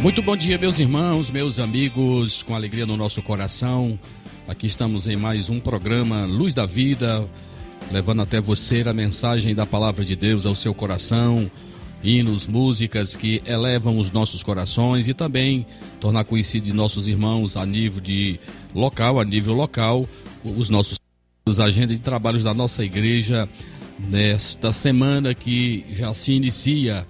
[0.00, 3.98] Muito bom dia, meus irmãos, meus amigos, com alegria no nosso coração.
[4.46, 7.28] Aqui estamos em mais um programa Luz da Vida,
[7.90, 11.50] levando até você a mensagem da palavra de Deus ao seu coração,
[12.00, 15.66] hinos, músicas que elevam os nossos corações e também
[15.98, 18.38] tornar conhecido nossos irmãos a nível de
[18.72, 20.06] local, a nível local,
[20.44, 20.96] os nossos
[21.44, 23.48] os agendas de trabalhos da nossa igreja
[23.98, 27.04] nesta semana que já se inicia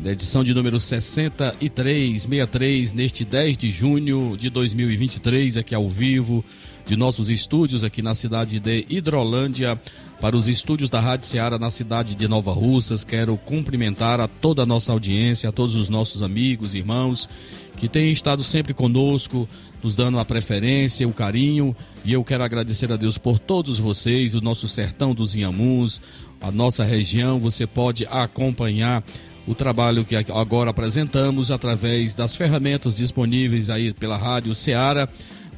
[0.00, 6.44] da edição de número 63, 63, neste 10 de junho de 2023, aqui ao vivo,
[6.86, 9.80] de nossos estúdios aqui na cidade de Hidrolândia,
[10.20, 13.04] para os estúdios da Rádio Ceará na cidade de Nova Russas.
[13.04, 17.28] Quero cumprimentar a toda a nossa audiência, a todos os nossos amigos, irmãos,
[17.76, 19.48] que têm estado sempre conosco,
[19.82, 21.74] nos dando a preferência, o carinho,
[22.04, 26.00] e eu quero agradecer a Deus por todos vocês, o nosso sertão dos Inhamuns,
[26.40, 29.02] a nossa região, você pode acompanhar
[29.46, 35.06] o trabalho que agora apresentamos através das ferramentas disponíveis aí pela Rádio Ceará.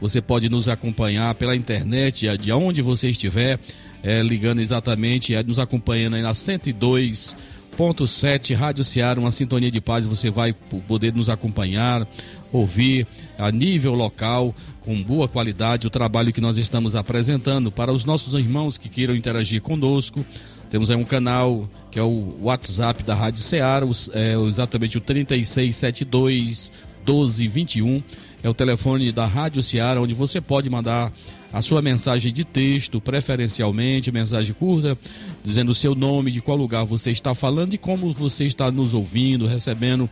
[0.00, 3.58] Você pode nos acompanhar pela internet, de onde você estiver,
[4.02, 10.04] é, ligando exatamente, é, nos acompanhando aí na 102.7 Rádio Ceará, uma sintonia de paz.
[10.06, 10.52] Você vai
[10.86, 12.06] poder nos acompanhar,
[12.52, 13.06] ouvir
[13.38, 14.54] a nível local,
[14.88, 19.14] com boa qualidade, o trabalho que nós estamos apresentando para os nossos irmãos que queiram
[19.14, 20.24] interagir conosco.
[20.70, 26.72] Temos aí um canal que é o WhatsApp da Rádio Ceará, é exatamente o 3672
[27.06, 28.02] 1221.
[28.42, 31.12] É o telefone da Rádio Ceará, onde você pode mandar
[31.52, 34.96] a sua mensagem de texto, preferencialmente, mensagem curta,
[35.42, 38.92] dizendo o seu nome, de qual lugar você está falando e como você está nos
[38.92, 40.08] ouvindo, recebendo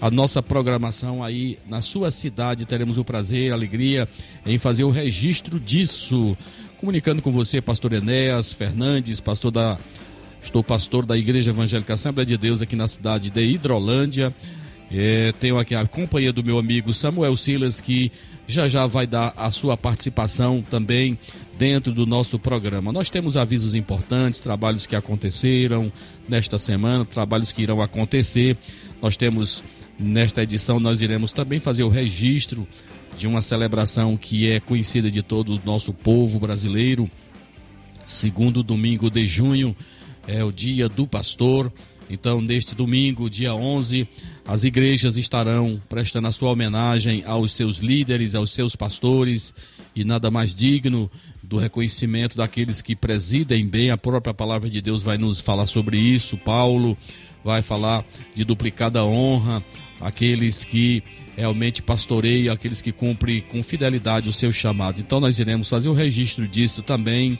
[0.00, 2.64] a nossa programação aí na sua cidade.
[2.64, 4.08] Teremos o prazer, a alegria
[4.46, 6.36] em fazer o registro disso.
[6.78, 9.76] Comunicando com você, pastor Enéas Fernandes, pastor da
[10.40, 14.32] Estou pastor da Igreja Evangélica Assembleia de Deus aqui na cidade de Hidrolândia.
[14.90, 18.10] É, tenho aqui a companhia do meu amigo Samuel Silas, que
[18.48, 21.18] já já vai dar a sua participação também
[21.58, 22.90] dentro do nosso programa.
[22.90, 25.92] Nós temos avisos importantes, trabalhos que aconteceram
[26.26, 28.56] nesta semana, trabalhos que irão acontecer.
[29.02, 29.62] Nós temos
[29.98, 32.66] nesta edição nós iremos também fazer o registro
[33.18, 37.10] de uma celebração que é conhecida de todo o nosso povo brasileiro.
[38.06, 39.76] Segundo domingo de junho,
[40.26, 41.70] é o dia do pastor.
[42.08, 44.08] Então, neste domingo, dia 11,
[44.48, 49.52] as igrejas estarão prestando a sua homenagem aos seus líderes, aos seus pastores,
[49.94, 51.10] e nada mais digno
[51.42, 53.90] do reconhecimento daqueles que presidem bem.
[53.90, 56.38] A própria palavra de Deus vai nos falar sobre isso.
[56.38, 56.96] Paulo
[57.44, 58.02] vai falar
[58.34, 59.62] de duplicada honra,
[60.00, 61.02] aqueles que
[61.36, 65.00] realmente pastoreiam, aqueles que cumprem com fidelidade o seu chamado.
[65.00, 67.38] Então, nós iremos fazer o registro disso também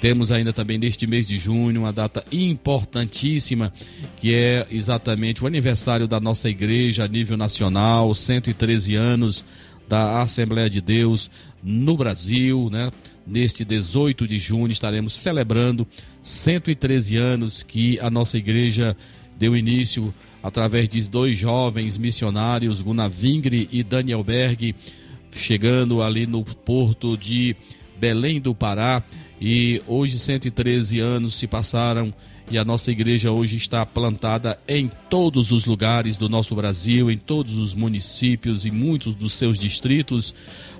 [0.00, 3.72] temos ainda também neste mês de junho uma data importantíssima,
[4.16, 9.44] que é exatamente o aniversário da nossa igreja a nível nacional, 113 anos
[9.88, 11.30] da Assembleia de Deus
[11.62, 12.90] no Brasil, né?
[13.26, 15.86] Neste 18 de junho estaremos celebrando
[16.22, 18.96] 113 anos que a nossa igreja
[19.36, 24.74] deu início através de dois jovens missionários, Gunnar Vingre e Daniel Berg,
[25.32, 27.54] chegando ali no porto de
[27.98, 29.02] Belém do Pará
[29.40, 32.12] e hoje 113 anos se passaram
[32.50, 37.18] e a nossa igreja hoje está plantada em todos os lugares do nosso Brasil, em
[37.18, 40.34] todos os municípios e muitos dos seus distritos.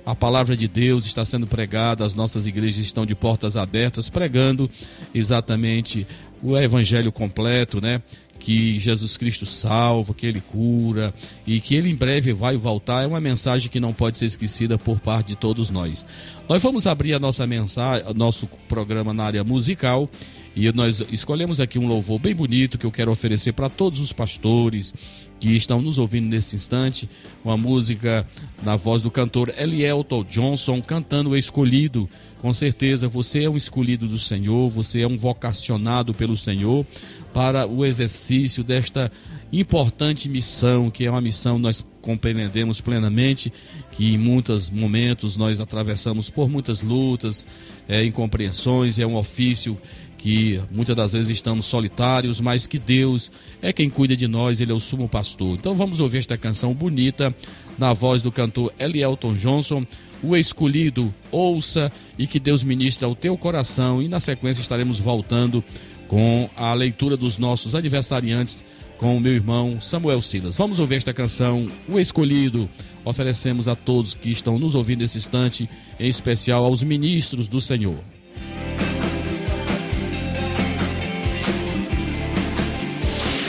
[0.05, 4.69] A palavra de Deus está sendo pregada, as nossas igrejas estão de portas abertas pregando
[5.13, 6.07] exatamente
[6.41, 8.01] o evangelho completo, né?
[8.39, 11.13] Que Jesus Cristo salva, que ele cura
[11.45, 14.77] e que ele em breve vai voltar, é uma mensagem que não pode ser esquecida
[14.77, 16.05] por parte de todos nós.
[16.47, 20.09] Nós vamos abrir a nossa mensagem, nosso programa na área musical
[20.55, 24.11] e nós escolhemos aqui um louvor bem bonito que eu quero oferecer para todos os
[24.11, 24.93] pastores
[25.39, 27.09] que estão nos ouvindo nesse instante,
[27.45, 28.27] uma música
[28.61, 32.09] na voz do cantor Elielton Johnson cantando o Escolhido.
[32.39, 36.85] Com certeza você é um escolhido do Senhor, você é um vocacionado pelo Senhor
[37.33, 39.11] para o exercício desta
[39.51, 43.51] importante missão, que é uma missão nós compreendemos plenamente
[43.91, 47.45] que em muitos momentos nós atravessamos por muitas lutas,
[47.87, 49.77] é, incompreensões, é um ofício
[50.19, 54.71] que muitas das vezes estamos solitários, mas que Deus é quem cuida de nós, Ele
[54.71, 55.57] é o sumo pastor.
[55.57, 57.33] Então vamos ouvir esta canção bonita
[57.77, 59.85] na voz do cantor Elielton Johnson,
[60.21, 64.01] o escolhido, ouça e que Deus ministre ao teu coração.
[64.01, 65.63] E na sequência estaremos voltando
[66.09, 68.61] com a leitura dos nossos aniversariantes
[68.97, 70.57] com o meu irmão Samuel Silas.
[70.57, 72.69] Vamos ouvir esta canção, O Escolhido.
[73.05, 77.95] Oferecemos a todos que estão nos ouvindo nesse instante, em especial aos ministros do Senhor.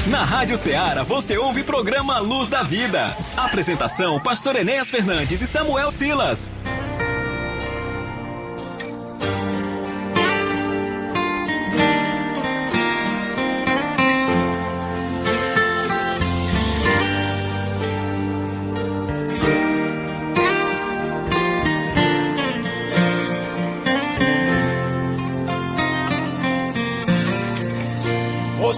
[0.07, 3.17] Na Rádio Ceará você ouve programa Luz da Vida.
[3.37, 6.51] Apresentação: Pastor Enéas Fernandes e Samuel Silas.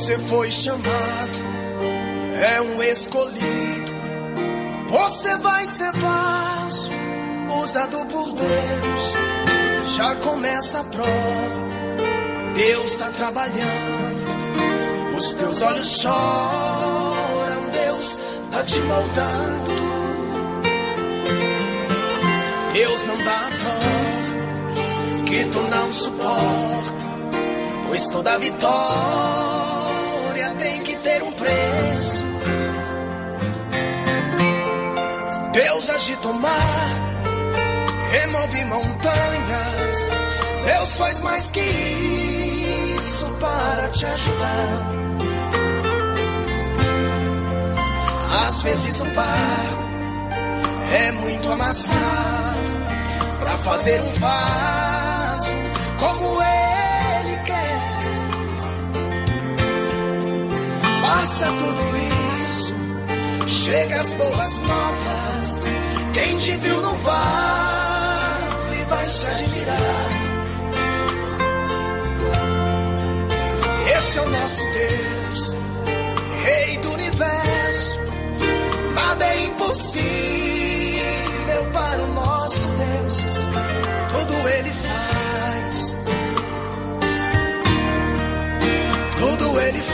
[0.03, 1.39] Você foi chamado,
[2.35, 3.93] é um escolhido.
[4.89, 6.91] Você vai ser vaso,
[7.63, 9.15] usado por Deus.
[9.97, 11.07] Já começa a prova,
[12.57, 14.27] Deus está trabalhando.
[15.17, 19.71] Os teus olhos choram, Deus está te moldando.
[22.73, 24.35] Deus não dá a prova
[25.27, 27.09] que tu não suporta,
[27.87, 29.52] pois toda vitória
[35.53, 36.91] Deus agita o mar,
[38.11, 40.11] remove montanhas.
[40.65, 44.93] Deus faz mais que isso para te ajudar.
[48.49, 49.83] Às vezes o barro
[50.95, 52.73] é muito amassado
[53.41, 55.55] para fazer um vaso
[56.01, 57.81] como ele quer.
[61.03, 61.83] Passa tudo
[62.39, 62.75] isso,
[63.49, 65.22] chega as boas novas.
[66.13, 70.11] Quem te viu no vale vai se admirar.
[73.97, 75.57] Esse é o nosso Deus,
[76.45, 77.99] Rei do universo.
[78.95, 80.03] Nada é impossível
[81.73, 83.25] para o nosso Deus.
[84.13, 85.95] Tudo Ele faz.
[89.19, 89.92] Tudo Ele faz.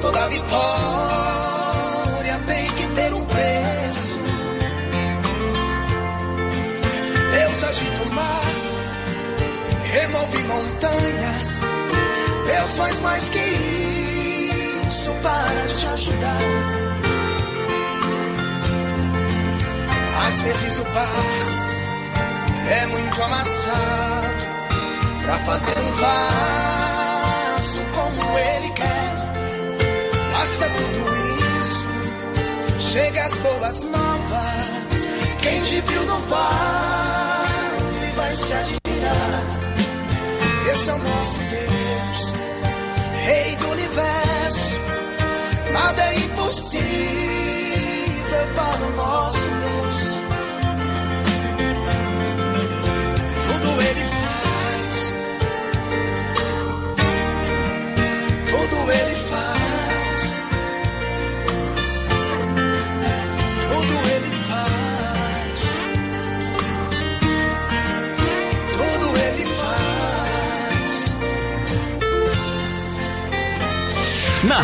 [0.00, 0.58] Toda vitória
[2.46, 4.18] tem que ter um preço.
[7.32, 8.42] Deus agita o mar,
[9.92, 11.60] remove montanhas.
[12.46, 13.38] Deus faz mais que
[14.88, 16.38] isso para te ajudar.
[20.28, 21.68] Às vezes o barco
[22.70, 24.28] é muito amassado
[25.24, 26.87] para fazer um vaso
[30.48, 31.04] Passa tudo
[31.60, 31.86] isso,
[32.80, 35.06] chega as boas novas.
[35.42, 39.42] Quem te viu no vale vai se admirar.
[40.72, 42.34] Esse é o nosso Deus,
[43.26, 44.74] Rei do universo.
[45.70, 46.78] Nada é impossível
[48.56, 49.67] para o nosso Deus.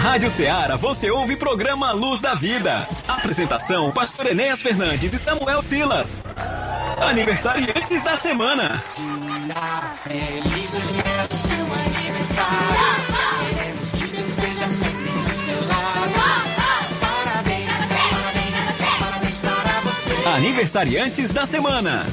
[0.05, 2.87] Rádio Ceará você ouve programa Luz da Vida.
[3.09, 6.21] Apresentação: Pastor Enéas Fernandes e Samuel Silas.
[7.01, 8.85] Aniversariantes da semana.
[10.03, 12.59] Feliz hoje é seu aniversário.
[13.49, 16.13] Queremos que sempre do seu lado.
[17.01, 20.29] Parabéns, parabéns, parabéns para você.
[20.29, 22.05] Aniversariantes da semana.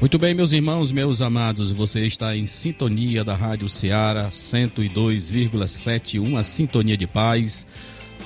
[0.00, 6.42] Muito bem, meus irmãos, meus amados, você está em sintonia da Rádio Ceará 102,71, a
[6.42, 7.66] sintonia de paz,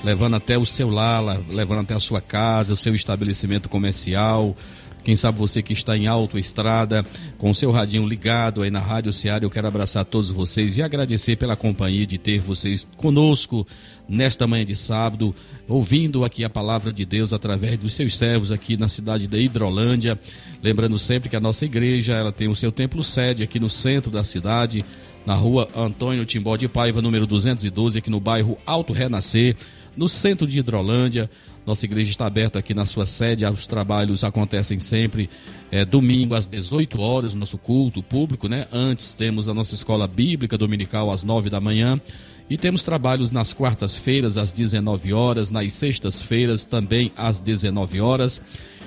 [0.04, 4.56] levando até o seu lar, levando até a sua casa, o seu estabelecimento comercial,
[5.04, 7.04] Quem sabe você que está em autoestrada,
[7.36, 11.36] com seu radinho ligado aí na Rádio Ceará, eu quero abraçar todos vocês e agradecer
[11.36, 13.66] pela companhia de ter vocês conosco
[14.08, 15.34] nesta manhã de sábado,
[15.68, 20.18] ouvindo aqui a palavra de Deus através dos seus servos aqui na cidade da Hidrolândia.
[20.62, 24.10] Lembrando sempre que a nossa igreja, ela tem o seu templo sede aqui no centro
[24.10, 24.82] da cidade,
[25.26, 29.54] na rua Antônio Timbó de Paiva, número 212, aqui no bairro Alto Renascer,
[29.94, 31.30] no centro de Hidrolândia.
[31.66, 35.30] Nossa igreja está aberta aqui na sua sede, os trabalhos acontecem sempre
[35.70, 38.66] é, domingo às 18 horas, o nosso culto público, né?
[38.70, 42.00] Antes temos a nossa escola bíblica dominical às 9 da manhã.
[42.48, 48.42] E temos trabalhos nas quartas-feiras às 19 horas, nas sextas-feiras também às 19 horas.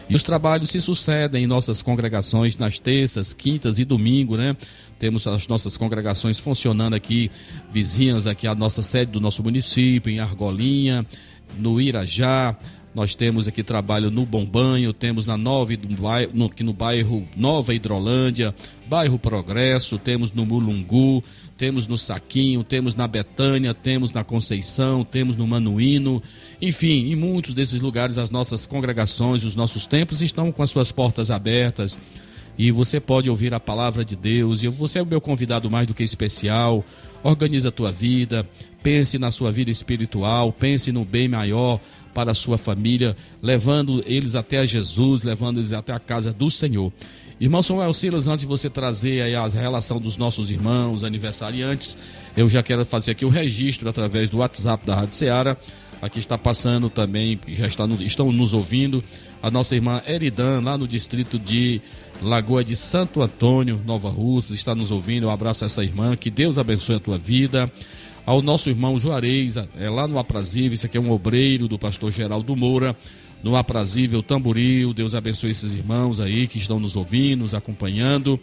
[0.10, 4.56] E os trabalhos se sucedem em nossas congregações nas terças, quintas e domingo, né?
[4.98, 7.30] Temos as nossas congregações funcionando aqui,
[7.74, 11.06] vizinhas aqui à nossa sede do nosso município, em Argolinha,
[11.58, 12.56] no Irajá.
[12.96, 15.72] Nós temos aqui trabalho no Bom Banho, temos na Nova,
[16.34, 18.56] no, aqui no bairro Nova Hidrolândia,
[18.88, 21.24] bairro Progresso, temos no Mulungu,
[21.56, 26.24] temos no Saquinho, temos na Betânia, temos na Conceição, temos no Manuíno,
[26.60, 30.92] enfim, em muitos desses lugares as nossas congregações, os nossos templos estão com as suas
[30.92, 31.98] portas abertas
[32.58, 34.64] e você pode ouvir a palavra de Deus.
[34.64, 36.84] E você é o meu convidado mais do que especial.
[37.24, 38.48] Organize a tua vida,
[38.82, 41.80] pense na sua vida espiritual, pense no bem maior
[42.14, 46.50] para a sua família, levando eles até a Jesus, levando eles até a casa do
[46.50, 46.92] Senhor.
[47.40, 51.96] Irmão Samuel Silas, antes de você trazer aí a relação dos nossos irmãos aniversariantes,
[52.36, 55.56] eu já quero fazer aqui o registro através do WhatsApp da Rádio Ceará.
[56.02, 59.04] Aqui está passando também, já está no, estão nos ouvindo,
[59.42, 61.82] a nossa irmã Eridan, lá no distrito de
[62.22, 65.28] Lagoa de Santo Antônio, Nova Rússia, está nos ouvindo.
[65.28, 67.72] Um abraço a essa irmã, que Deus abençoe a tua vida.
[68.28, 72.12] Ao nosso irmão Juarez, é lá no Aprazível, esse aqui é um obreiro do pastor
[72.12, 72.94] Geraldo Moura
[73.42, 74.94] no aprazível Tamboril.
[74.94, 78.38] Deus abençoe esses irmãos aí que estão nos ouvindo, nos acompanhando.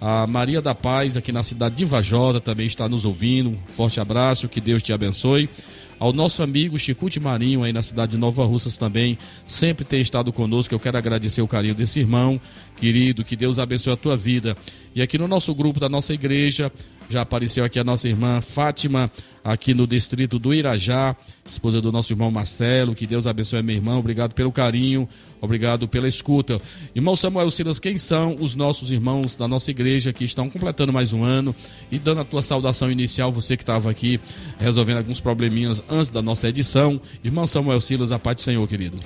[0.00, 3.58] A Maria da Paz, aqui na cidade de Vajota, também está nos ouvindo.
[3.74, 5.50] Forte abraço, que Deus te abençoe.
[5.98, 10.32] Ao nosso amigo Chicute Marinho, aí na cidade de Nova Russas também, sempre tem estado
[10.32, 10.74] conosco.
[10.74, 12.40] Eu quero agradecer o carinho desse irmão,
[12.76, 14.56] querido, que Deus abençoe a tua vida.
[14.94, 16.72] E aqui no nosso grupo da nossa igreja,
[17.08, 19.10] já apareceu aqui a nossa irmã Fátima,
[19.44, 21.16] aqui no distrito do Irajá,
[21.48, 22.94] esposa do nosso irmão Marcelo.
[22.94, 24.00] Que Deus abençoe meu irmão.
[24.00, 25.08] Obrigado pelo carinho,
[25.40, 26.60] obrigado pela escuta.
[26.94, 31.12] Irmão Samuel Silas, quem são os nossos irmãos da nossa igreja que estão completando mais
[31.12, 31.54] um ano
[31.92, 34.20] e dando a tua saudação inicial, você que estava aqui
[34.58, 37.00] resolvendo alguns probleminhas antes da nossa edição.
[37.22, 38.96] Irmão Samuel Silas, a paz do Senhor, querido.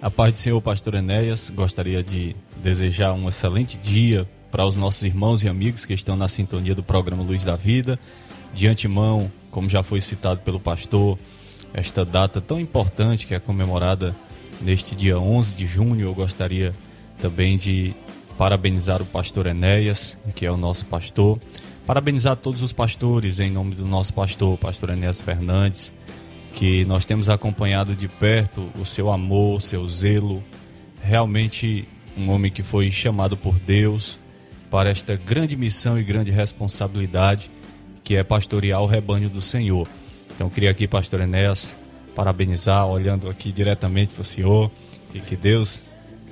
[0.00, 1.50] A paz do Senhor, pastor Enéas.
[1.50, 6.28] Gostaria de desejar um excelente dia para os nossos irmãos e amigos que estão na
[6.28, 7.98] sintonia do programa Luz da Vida.
[8.54, 11.18] De antemão, como já foi citado pelo pastor,
[11.72, 14.14] esta data tão importante que é comemorada
[14.60, 16.72] neste dia 11 de junho, eu gostaria
[17.20, 17.92] também de
[18.38, 21.36] parabenizar o pastor Enéas, que é o nosso pastor,
[21.84, 25.92] parabenizar todos os pastores em nome do nosso pastor, pastor Enéas Fernandes,
[26.52, 30.44] que nós temos acompanhado de perto o seu amor, o seu zelo,
[31.02, 34.22] realmente um homem que foi chamado por Deus
[34.74, 37.48] para esta grande missão e grande responsabilidade
[38.02, 39.86] que é pastorear o rebanho do Senhor.
[40.34, 41.76] Então, queria aqui, pastor Enéas,
[42.12, 44.68] parabenizar, olhando aqui diretamente para o Senhor,
[45.14, 45.86] e que Deus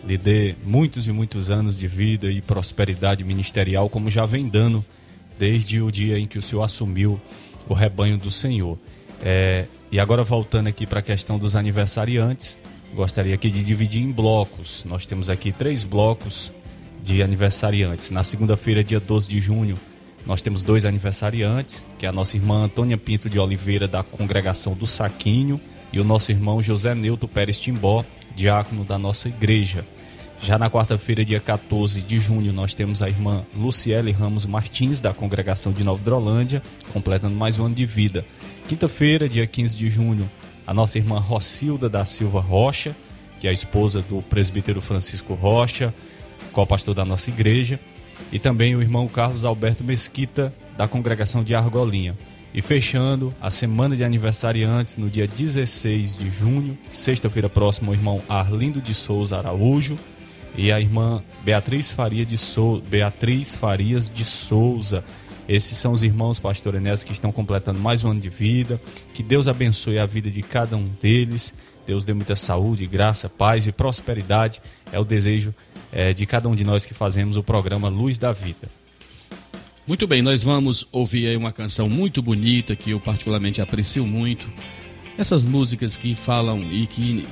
[0.05, 4.85] lhe dê muitos e muitos anos de vida e prosperidade ministerial, como já vem dando
[5.39, 7.21] desde o dia em que o Senhor assumiu
[7.69, 8.77] o rebanho do Senhor.
[9.25, 12.59] É, e agora, voltando aqui para a questão dos aniversariantes,
[12.93, 14.85] gostaria aqui de dividir em blocos.
[14.85, 16.53] Nós temos aqui três blocos
[17.03, 18.11] de aniversariantes.
[18.11, 19.77] Na segunda-feira, dia 12 de junho,
[20.25, 24.73] nós temos dois aniversariantes, que é a nossa irmã Antônia Pinto de Oliveira, da congregação
[24.75, 25.61] do Saquinho,
[25.93, 28.05] e o nosso irmão José Neuto Pérez Timbó,
[28.35, 29.85] diácono da nossa igreja.
[30.41, 35.13] Já na quarta-feira, dia 14 de junho, nós temos a irmã Luciele Ramos Martins, da
[35.13, 38.25] congregação de Nova Hidrolândia, completando mais um ano de vida.
[38.69, 40.31] Quinta-feira, dia 15 de junho,
[40.67, 42.97] a nossa irmã Rocilda da Silva Rocha,
[43.41, 45.93] que é a esposa do presbítero Francisco Rocha,
[46.53, 47.81] co-pastor da nossa igreja
[48.31, 52.17] e também o irmão Carlos Alberto Mesquita, da congregação de Argolinha.
[52.55, 58.23] E fechando a semana de aniversariantes no dia 16 de junho, sexta-feira próxima, o irmão
[58.29, 59.99] Arlindo de Souza Araújo
[60.55, 62.81] e a irmã Beatriz, Faria de Sou...
[62.81, 65.03] Beatriz Farias de Souza.
[65.49, 68.81] Esses são os irmãos Pastor Enéas que estão completando mais um ano de vida.
[69.15, 71.55] Que Deus abençoe a vida de cada um deles.
[71.87, 74.61] Deus dê muita saúde, graça, paz e prosperidade.
[74.93, 75.55] É o desejo
[75.93, 78.69] é, de cada um de nós que fazemos o programa Luz da Vida.
[79.87, 84.49] Muito bem, nós vamos ouvir uma canção muito bonita que eu particularmente aprecio muito.
[85.19, 87.27] Essas músicas que falam e que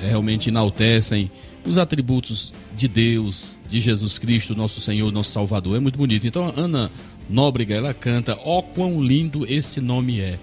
[0.00, 1.30] realmente enaltecem
[1.64, 5.76] os atributos de Deus, de Jesus Cristo, nosso Senhor, nosso Salvador.
[5.76, 6.26] É muito bonito.
[6.26, 6.90] Então, Ana
[7.28, 10.38] Nóbrega, ela canta Ó quão lindo esse nome é.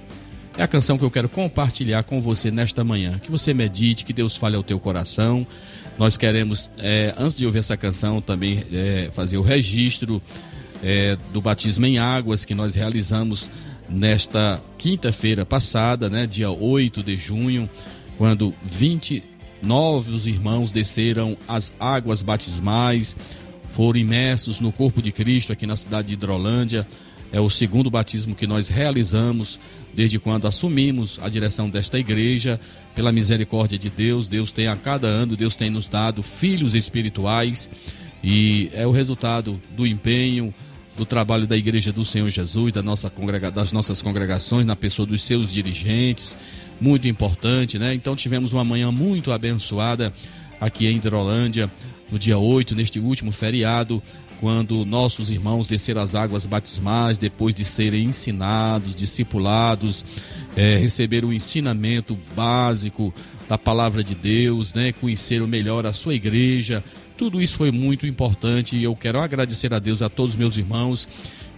[0.55, 3.17] É a canção que eu quero compartilhar com você nesta manhã.
[3.17, 5.47] Que você medite, que Deus fale ao teu coração.
[5.97, 10.21] Nós queremos, é, antes de ouvir essa canção, também é, fazer o registro
[10.83, 13.49] é, do batismo em águas que nós realizamos
[13.87, 17.69] nesta quinta-feira passada, né, dia 8 de junho,
[18.17, 19.23] quando 20
[19.61, 23.15] novos irmãos desceram as águas batismais,
[23.73, 26.87] foram imersos no corpo de Cristo aqui na cidade de Hidrolândia.
[27.33, 29.59] É o segundo batismo que nós realizamos
[29.91, 32.59] desde quando assumimos a direção desta igreja.
[32.95, 37.71] Pela misericórdia de Deus, Deus tem a cada ano, Deus tem nos dado filhos espirituais
[38.23, 40.53] e é o resultado do empenho,
[40.95, 45.05] do trabalho da Igreja do Senhor Jesus, da nossa congrega, das nossas congregações, na pessoa
[45.07, 46.37] dos seus dirigentes,
[46.79, 47.95] muito importante, né?
[47.95, 50.13] Então tivemos uma manhã muito abençoada
[50.61, 51.69] aqui em Hidrolândia,
[52.11, 54.03] no dia 8, neste último feriado,
[54.43, 60.03] quando nossos irmãos desceram as águas batismais, depois de serem ensinados, discipulados,
[60.53, 63.13] é, receberam o ensinamento básico
[63.47, 64.91] da palavra de Deus, né?
[64.91, 66.83] Conheceram melhor a sua igreja,
[67.15, 71.07] tudo isso foi muito importante e eu quero agradecer a Deus a todos meus irmãos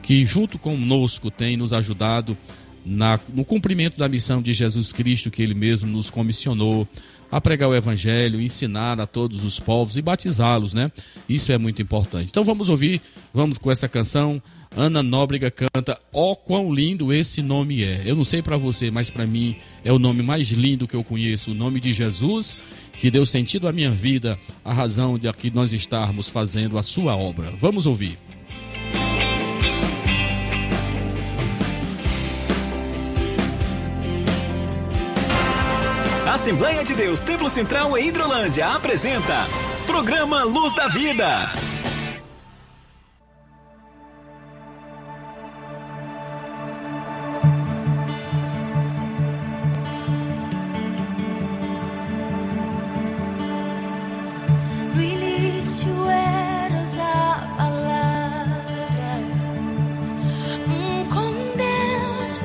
[0.04, 2.38] que junto conosco têm nos ajudado
[2.86, 6.88] na, no cumprimento da missão de Jesus Cristo que ele mesmo nos comissionou
[7.32, 10.92] a pregar o evangelho, ensinar a todos os povos e batizá-los, né?
[11.28, 12.30] Isso é muito importante.
[12.30, 13.02] Então vamos ouvir,
[13.34, 14.42] vamos com essa canção.
[14.78, 18.02] Ana Nóbrega canta Ó oh, quão lindo esse nome é.
[18.06, 19.56] Eu não sei para você, mas para mim
[19.86, 22.58] é o nome mais lindo que eu conheço, o nome de Jesus
[22.98, 27.16] que deu sentido à minha vida, a razão de aqui nós estarmos fazendo a sua
[27.16, 27.54] obra.
[27.60, 28.18] Vamos ouvir.
[36.36, 39.48] Assembleia de Deus Templo Central em Hidrolândia apresenta
[39.88, 41.50] Programa Luz da Vida.
[54.94, 59.22] No início eras a palavra,
[60.68, 62.38] um com Deus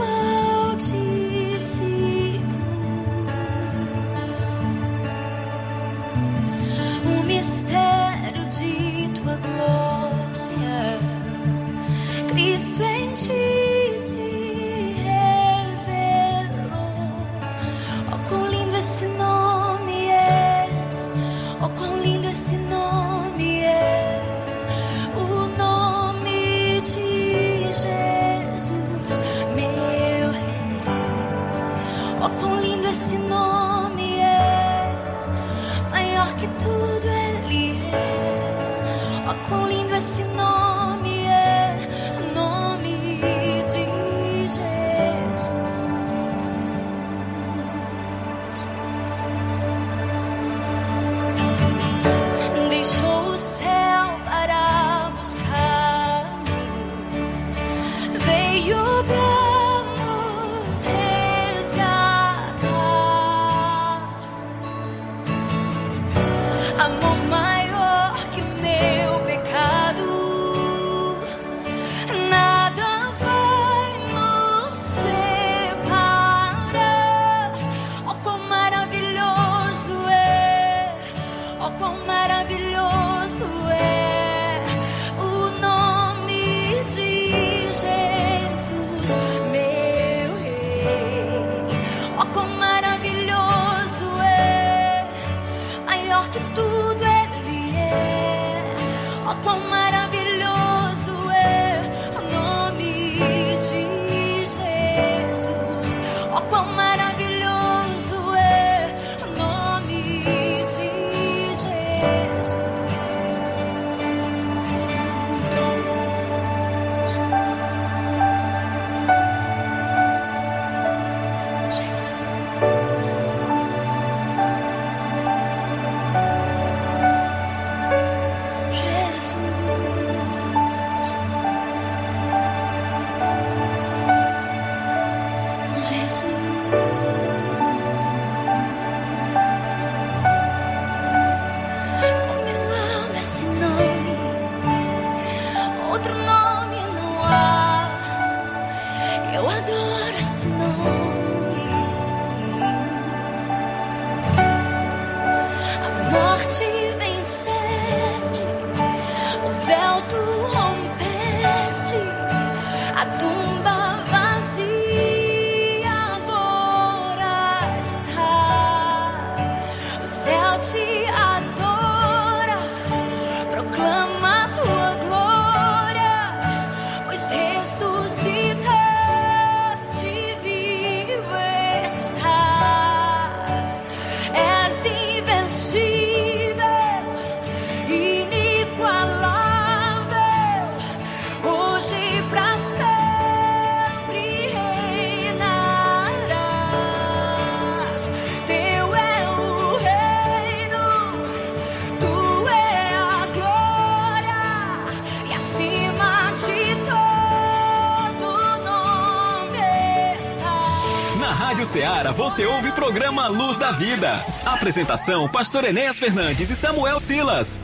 [213.61, 214.25] da Vida.
[214.44, 217.61] Apresentação: Pastor Enéas Fernandes e Samuel Silas.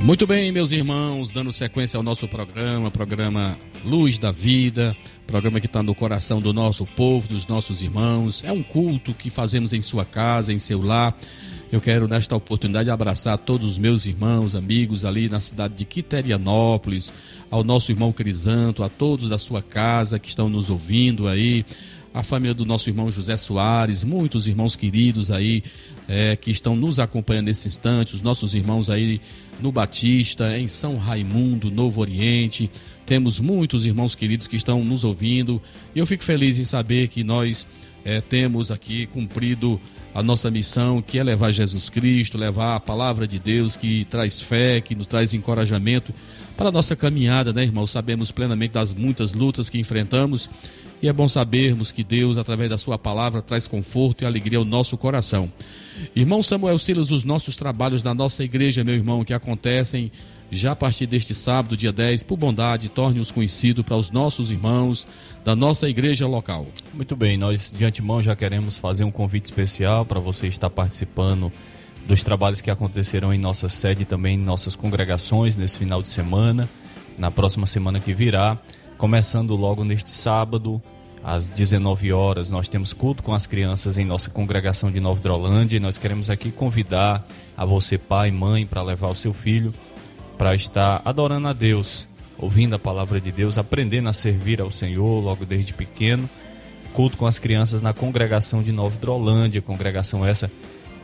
[0.00, 5.66] Muito bem, meus irmãos, dando sequência ao nosso programa, programa Luz da Vida, programa que
[5.66, 8.42] está no coração do nosso povo, dos nossos irmãos.
[8.44, 11.16] É um culto que fazemos em sua casa, em seu lar.
[11.70, 17.12] Eu quero, nesta oportunidade, abraçar todos os meus irmãos, amigos ali na cidade de Quiterianópolis,
[17.50, 21.66] ao nosso irmão Crisanto, a todos da sua casa que estão nos ouvindo aí,
[22.14, 25.64] a família do nosso irmão José Soares, muitos irmãos queridos aí
[26.08, 29.20] é, que estão nos acompanhando nesse instante, os nossos irmãos aí
[29.60, 32.70] no Batista, em São Raimundo, Novo Oriente.
[33.04, 35.60] Temos muitos irmãos queridos que estão nos ouvindo
[35.94, 37.66] e eu fico feliz em saber que nós
[38.04, 39.80] é, temos aqui cumprido
[40.16, 44.40] a nossa missão, que é levar Jesus Cristo, levar a palavra de Deus que traz
[44.40, 46.10] fé, que nos traz encorajamento
[46.56, 47.86] para a nossa caminhada, né, irmão?
[47.86, 50.48] Sabemos plenamente das muitas lutas que enfrentamos
[51.02, 54.64] e é bom sabermos que Deus, através da Sua palavra, traz conforto e alegria ao
[54.64, 55.52] nosso coração.
[56.14, 60.10] Irmão Samuel Silas, os nossos trabalhos na nossa igreja, meu irmão, que acontecem
[60.50, 65.06] já a partir deste sábado, dia 10, por bondade, torne-os conhecido para os nossos irmãos
[65.44, 66.66] da nossa igreja local.
[66.94, 71.52] Muito bem, nós de antemão já queremos fazer um convite especial para você estar participando
[72.06, 76.08] dos trabalhos que acontecerão em nossa sede e também em nossas congregações nesse final de
[76.08, 76.68] semana,
[77.18, 78.56] na próxima semana que virá,
[78.96, 80.80] começando logo neste sábado,
[81.24, 85.76] às 19 horas, nós temos culto com as crianças em nossa congregação de Nova Drolândia
[85.76, 89.74] e nós queremos aqui convidar a você, pai mãe, para levar o seu filho
[90.36, 92.06] para estar adorando a Deus,
[92.38, 96.28] ouvindo a palavra de Deus, aprendendo a servir ao Senhor logo desde pequeno.
[96.92, 100.50] Culto com as crianças na congregação de Nova Drolândia, congregação essa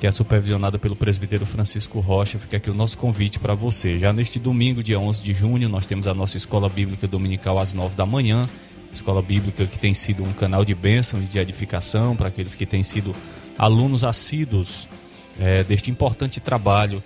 [0.01, 2.39] que é supervisionada pelo presbítero Francisco Rocha.
[2.39, 4.01] Fica aqui o nosso convite para você.
[4.01, 7.73] Já neste domingo, dia 11 de junho, nós temos a nossa escola bíblica dominical às
[7.73, 8.49] 9 da manhã.
[8.93, 12.67] Escola bíblica que tem sido um canal de bênção e de edificação para aqueles que
[12.67, 13.15] têm sido
[13.57, 14.89] alunos assíduos
[15.39, 17.01] é, deste importante trabalho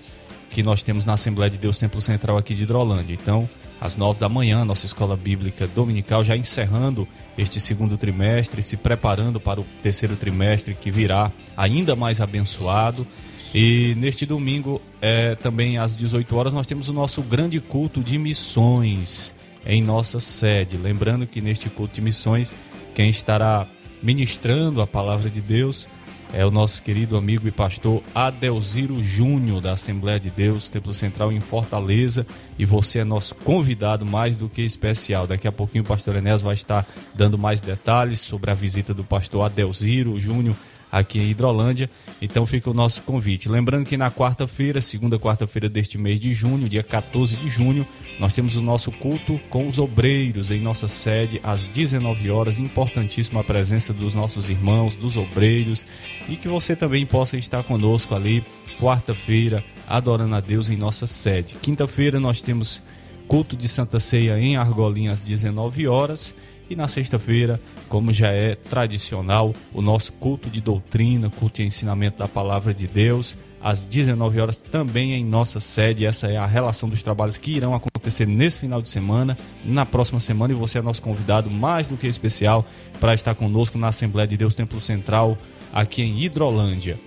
[0.50, 3.14] que nós temos na Assembleia de Deus Templo Central aqui de Hidrolândia.
[3.14, 3.48] Então,
[3.80, 7.06] às nove da manhã, nossa escola bíblica dominical já encerrando
[7.36, 13.06] este segundo trimestre, se preparando para o terceiro trimestre que virá ainda mais abençoado.
[13.54, 18.18] E neste domingo, é, também às 18 horas, nós temos o nosso grande culto de
[18.18, 20.76] missões em nossa sede.
[20.76, 22.54] Lembrando que neste culto de missões,
[22.94, 23.66] quem estará
[24.02, 25.88] ministrando a palavra de Deus
[26.32, 31.32] é o nosso querido amigo e pastor Adelziro Júnior, da Assembleia de Deus, Templo Central
[31.32, 32.26] em Fortaleza.
[32.58, 35.26] E você é nosso convidado mais do que especial.
[35.26, 39.04] Daqui a pouquinho o pastor Enéas vai estar dando mais detalhes sobre a visita do
[39.04, 40.56] pastor Adelziro Júnior
[40.98, 41.90] aqui em Hidrolândia.
[42.20, 43.48] Então fica o nosso convite.
[43.48, 47.86] Lembrando que na quarta-feira, segunda quarta-feira deste mês de junho, dia 14 de junho,
[48.18, 52.58] nós temos o nosso culto com os obreiros em nossa sede às 19 horas.
[52.58, 55.84] Importantíssima a presença dos nossos irmãos, dos obreiros,
[56.28, 58.42] e que você também possa estar conosco ali
[58.80, 61.56] quarta-feira, adorando a Deus em nossa sede.
[61.60, 62.82] Quinta-feira nós temos
[63.26, 66.34] culto de Santa Ceia em Argolinha às 19 horas
[66.68, 72.18] e na sexta-feira, como já é tradicional, o nosso culto de doutrina, culto de ensinamento
[72.18, 76.04] da palavra de Deus, às 19 horas também em nossa sede.
[76.04, 80.20] Essa é a relação dos trabalhos que irão acontecer nesse final de semana, na próxima
[80.20, 82.64] semana, e você é nosso convidado mais do que especial
[83.00, 85.36] para estar conosco na Assembleia de Deus Templo Central,
[85.72, 86.98] aqui em Hidrolândia.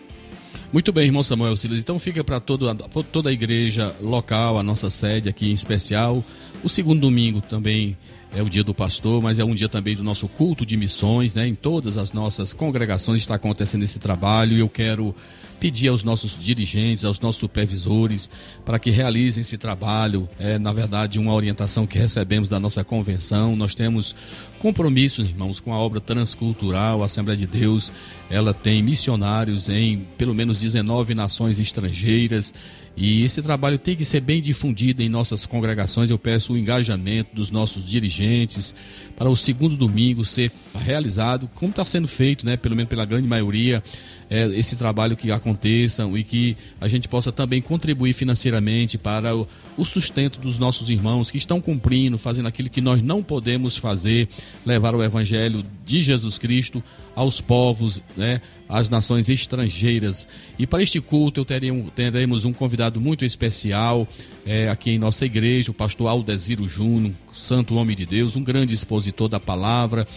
[0.72, 1.80] Muito bem, irmão Samuel Silas.
[1.80, 6.24] Então fica para toda a igreja local, a nossa sede aqui em especial.
[6.64, 7.98] O segundo domingo também
[8.36, 11.34] é o dia do pastor, mas é um dia também do nosso culto de missões,
[11.34, 11.48] né?
[11.48, 15.16] Em todas as nossas congregações está acontecendo esse trabalho e eu quero
[15.60, 18.30] pedir aos nossos dirigentes, aos nossos supervisores,
[18.64, 20.28] para que realizem esse trabalho.
[20.40, 23.56] É, na verdade, uma orientação que recebemos da nossa convenção.
[23.56, 24.16] Nós temos
[24.60, 27.02] compromissos, irmãos, com a obra transcultural.
[27.02, 27.92] A Assembleia de Deus,
[28.30, 32.54] ela tem missionários em pelo menos 19 nações estrangeiras.
[32.96, 36.10] E esse trabalho tem que ser bem difundido em nossas congregações.
[36.10, 38.76] Eu peço o engajamento dos nossos dirigentes
[39.16, 43.28] para o segundo domingo ser realizado, como está sendo feito, né, pelo menos pela grande
[43.28, 43.82] maioria,
[44.30, 49.48] é, esse trabalho que aconteça e que a gente possa também contribuir financeiramente para o,
[49.78, 54.28] o sustento dos nossos irmãos que estão cumprindo, fazendo aquilo que nós não podemos fazer,
[54.66, 56.84] levar o evangelho de Jesus Cristo
[57.16, 60.28] aos povos, né, às nações estrangeiras.
[60.58, 64.08] E para este culto eu teremos, teremos um convidado muito especial
[64.46, 68.74] é, aqui em nossa igreja, o pastor Aldeziro Júnior, santo homem de Deus, um grande
[68.74, 70.08] expositor da palavra,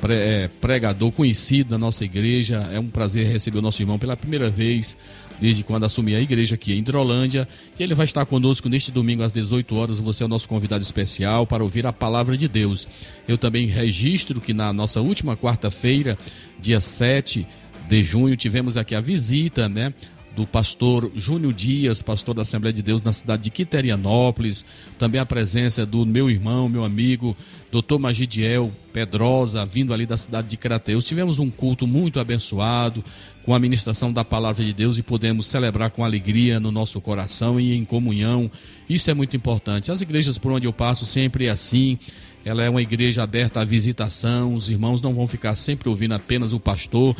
[0.00, 2.68] pre- é, pregador conhecido da nossa igreja.
[2.72, 4.96] É um prazer receber o nosso irmão pela primeira vez
[5.42, 7.48] desde quando assumi a igreja aqui em Hidrolândia.
[7.76, 9.98] E ele vai estar conosco neste domingo às 18 horas.
[9.98, 12.86] Você é o nosso convidado especial para ouvir a palavra de Deus.
[13.26, 16.16] Eu também registro que na nossa última quarta-feira,
[16.60, 17.44] dia 7
[17.88, 19.92] de junho, tivemos aqui a visita, né?
[20.34, 24.64] do pastor Júnior Dias, pastor da Assembleia de Deus na cidade de Quiterianópolis,
[24.98, 27.36] também a presença do meu irmão, meu amigo,
[27.70, 31.04] doutor Magidiel Pedrosa, vindo ali da cidade de Crateus.
[31.04, 33.04] Tivemos um culto muito abençoado,
[33.44, 37.58] com a ministração da palavra de Deus e podemos celebrar com alegria no nosso coração
[37.58, 38.50] e em comunhão.
[38.88, 39.90] Isso é muito importante.
[39.90, 41.98] As igrejas por onde eu passo sempre é assim.
[42.44, 46.52] Ela é uma igreja aberta à visitação, os irmãos não vão ficar sempre ouvindo apenas
[46.52, 47.16] o pastor.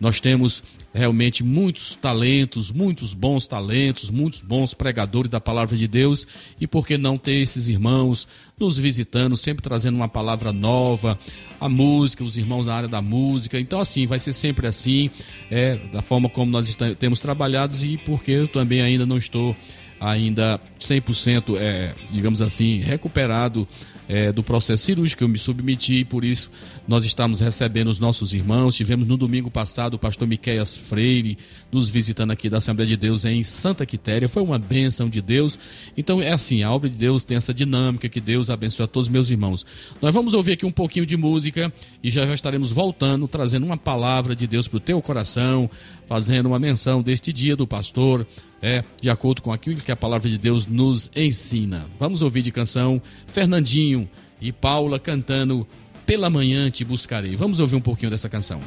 [0.00, 6.26] Nós temos realmente muitos talentos, muitos bons talentos, muitos bons pregadores da palavra de Deus.
[6.60, 8.26] E por que não ter esses irmãos
[8.58, 11.18] nos visitando, sempre trazendo uma palavra nova,
[11.60, 13.60] a música, os irmãos na área da música.
[13.60, 15.10] Então, assim, vai ser sempre assim,
[15.50, 19.54] é, da forma como nós está- temos trabalhado e porque eu também ainda não estou
[20.00, 23.68] ainda 100%, é, digamos assim, recuperado
[24.10, 26.50] é, do processo cirúrgico que eu me submeti e por isso
[26.88, 28.74] nós estamos recebendo os nossos irmãos.
[28.74, 31.38] Tivemos no domingo passado o pastor Miqueias Freire
[31.70, 34.28] nos visitando aqui da Assembleia de Deus em Santa Quitéria.
[34.28, 35.56] Foi uma bênção de Deus.
[35.96, 39.06] Então é assim, a obra de Deus tem essa dinâmica que Deus abençoe a todos
[39.06, 39.64] os meus irmãos.
[40.02, 43.76] Nós vamos ouvir aqui um pouquinho de música e já já estaremos voltando, trazendo uma
[43.76, 45.70] palavra de Deus para o teu coração,
[46.10, 48.26] fazendo uma menção deste dia do pastor,
[48.60, 51.86] é, de acordo com aquilo que a palavra de Deus nos ensina.
[52.00, 55.64] Vamos ouvir de canção Fernandinho e Paula cantando
[56.04, 57.36] Pela Manhã Te Buscarei.
[57.36, 58.60] Vamos ouvir um pouquinho dessa canção.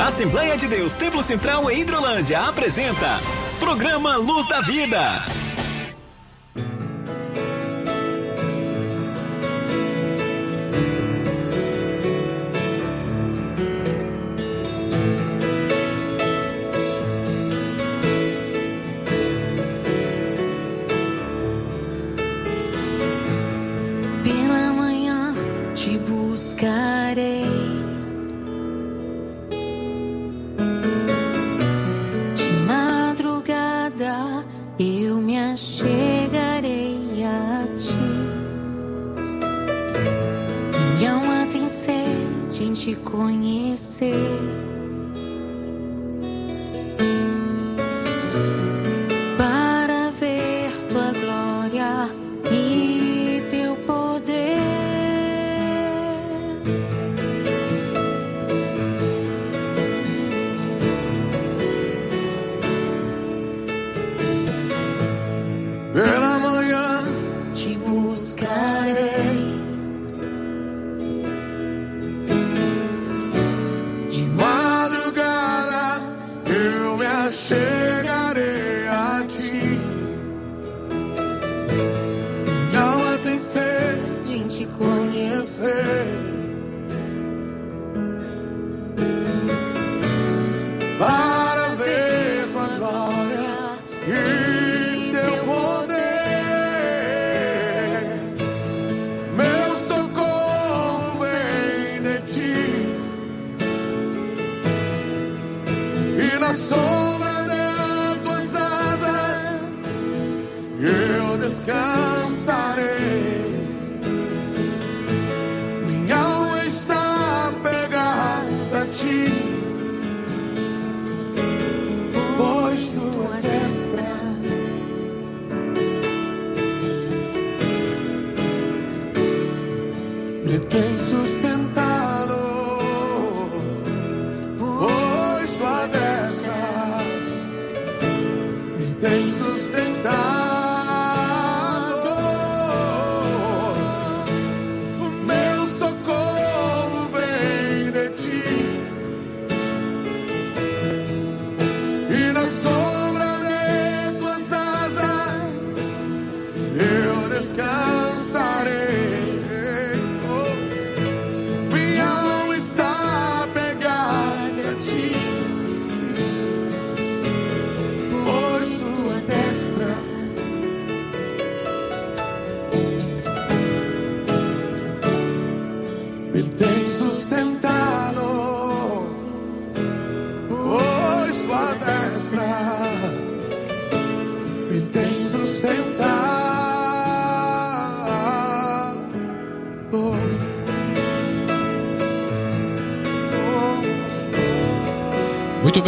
[0.00, 3.20] Assembleia de Deus Templo Central em Hidrolândia apresenta
[3.60, 5.47] Programa Luz da Vida.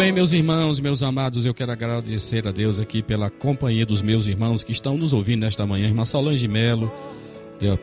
[0.01, 4.25] Bem, meus irmãos, meus amados, eu quero agradecer a Deus aqui pela companhia dos meus
[4.25, 5.85] irmãos que estão nos ouvindo nesta manhã.
[5.85, 6.91] Irmã Solange Melo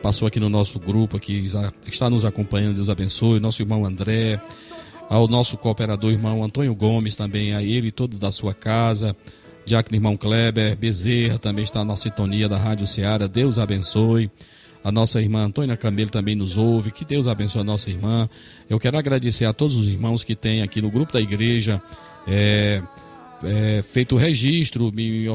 [0.01, 1.41] passou aqui no nosso grupo, aqui
[1.87, 3.39] está nos acompanhando, Deus abençoe.
[3.39, 4.37] Nosso irmão André,
[5.09, 9.15] ao nosso cooperador irmão Antônio Gomes também, a ele e todos da sua casa.
[9.65, 13.27] Diácono irmão Kleber Bezerra também está na sintonia da Rádio Ceará.
[13.27, 14.29] Deus abençoe.
[14.83, 16.91] A nossa irmã Antônia Camelo também nos ouve.
[16.91, 18.29] Que Deus abençoe a nossa irmã.
[18.69, 21.81] Eu quero agradecer a todos os irmãos que têm aqui no grupo da igreja
[22.29, 22.81] é,
[23.43, 25.27] é, feito o registro, me,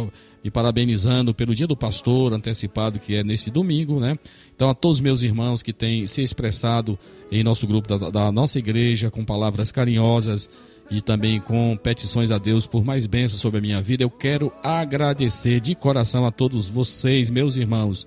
[0.42, 4.18] me parabenizando pelo dia do pastor antecipado, que é nesse domingo, né?
[4.54, 6.98] Então, a todos os meus irmãos que têm se expressado
[7.30, 10.48] em nosso grupo da, da nossa igreja com palavras carinhosas
[10.90, 14.52] e também com petições a Deus por mais bênçãos sobre a minha vida, eu quero
[14.62, 18.06] agradecer de coração a todos vocês, meus irmãos.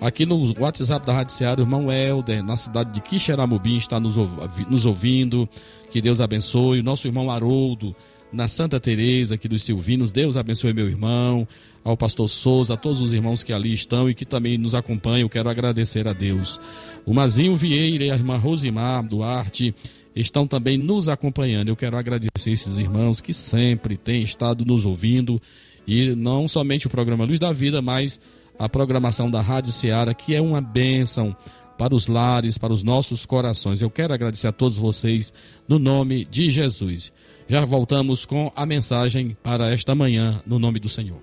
[0.00, 4.84] Aqui no WhatsApp da Rádio Seara, o irmão Helder, na cidade de Quixeramobim, está nos
[4.84, 5.48] ouvindo.
[5.90, 6.80] Que Deus abençoe.
[6.80, 7.96] O nosso irmão Haroldo,
[8.32, 10.12] na Santa Teresa, aqui dos Silvinos.
[10.12, 11.46] Deus abençoe meu irmão.
[11.84, 15.28] Ao pastor Souza, a todos os irmãos que ali estão e que também nos acompanham.
[15.28, 16.58] Quero agradecer a Deus.
[17.06, 19.72] O Mazinho Vieira e a irmã Rosimar Duarte
[20.14, 21.68] estão também nos acompanhando.
[21.68, 25.40] Eu quero agradecer esses irmãos que sempre têm estado nos ouvindo.
[25.86, 28.20] E não somente o programa Luz da Vida, mas
[28.58, 31.36] a programação da Rádio Ceará, que é uma bênção
[31.78, 33.82] para os lares, para os nossos corações.
[33.82, 35.32] Eu quero agradecer a todos vocês
[35.68, 37.12] no nome de Jesus.
[37.48, 41.22] Já voltamos com a mensagem para esta manhã, no nome do Senhor.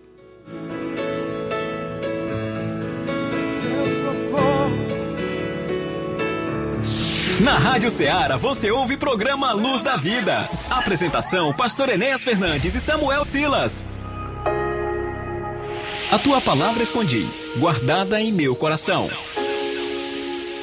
[7.42, 10.50] Na Rádio Ceará você ouve programa Luz da Vida.
[10.70, 13.84] Apresentação: Pastor Enéas Fernandes e Samuel Silas.
[16.10, 19.10] A tua palavra escondi, guardada em meu coração.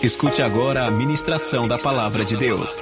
[0.03, 2.81] Escute agora a ministração da palavra de Deus.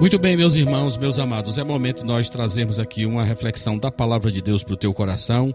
[0.00, 4.30] Muito bem, meus irmãos, meus amados, é momento nós trazermos aqui uma reflexão da palavra
[4.30, 5.54] de Deus para o teu coração.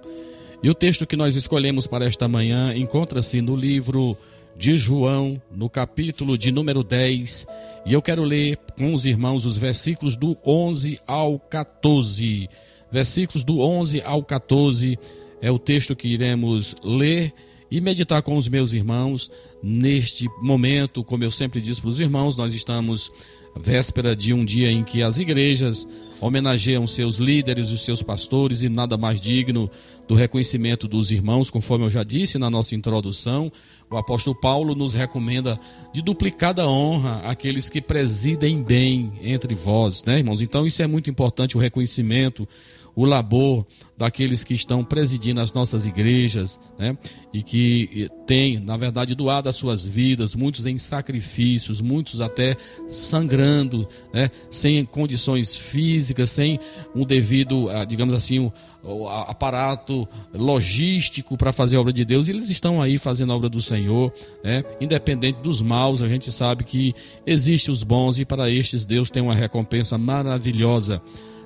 [0.61, 4.15] E o texto que nós escolhemos para esta manhã encontra-se no livro
[4.55, 7.47] de João, no capítulo de número 10,
[7.87, 12.47] e eu quero ler com os irmãos os versículos do 11 ao 14.
[12.91, 14.95] Versículos do 11 ao 14
[15.41, 17.33] é o texto que iremos ler
[17.71, 19.31] e meditar com os meus irmãos
[19.63, 21.03] neste momento.
[21.03, 23.11] Como eu sempre disse para os irmãos, nós estamos
[23.59, 25.87] véspera de um dia em que as igrejas
[26.19, 29.69] homenageiam seus líderes, os seus pastores e nada mais digno
[30.07, 33.51] do reconhecimento dos irmãos, conforme eu já disse na nossa introdução.
[33.89, 35.59] O apóstolo Paulo nos recomenda
[35.93, 40.41] de duplicada honra aqueles que presidem bem entre vós, né, irmãos?
[40.41, 42.47] Então isso é muito importante o reconhecimento,
[42.95, 43.65] o labor
[43.97, 46.97] daqueles que estão presidindo as nossas igrejas, né?
[47.33, 52.55] E que têm, na verdade, doado as suas vidas, muitos em sacrifícios, muitos até
[52.87, 54.29] sangrando, né?
[54.49, 56.59] Sem condições físicas, sem
[56.93, 58.51] um devido, ah, digamos assim,
[58.83, 63.35] o aparato logístico para fazer a obra de Deus, e eles estão aí fazendo a
[63.35, 64.63] obra do Senhor, né?
[64.79, 66.93] independente dos maus, a gente sabe que
[67.25, 71.01] existem os bons e para estes Deus tem uma recompensa maravilhosa.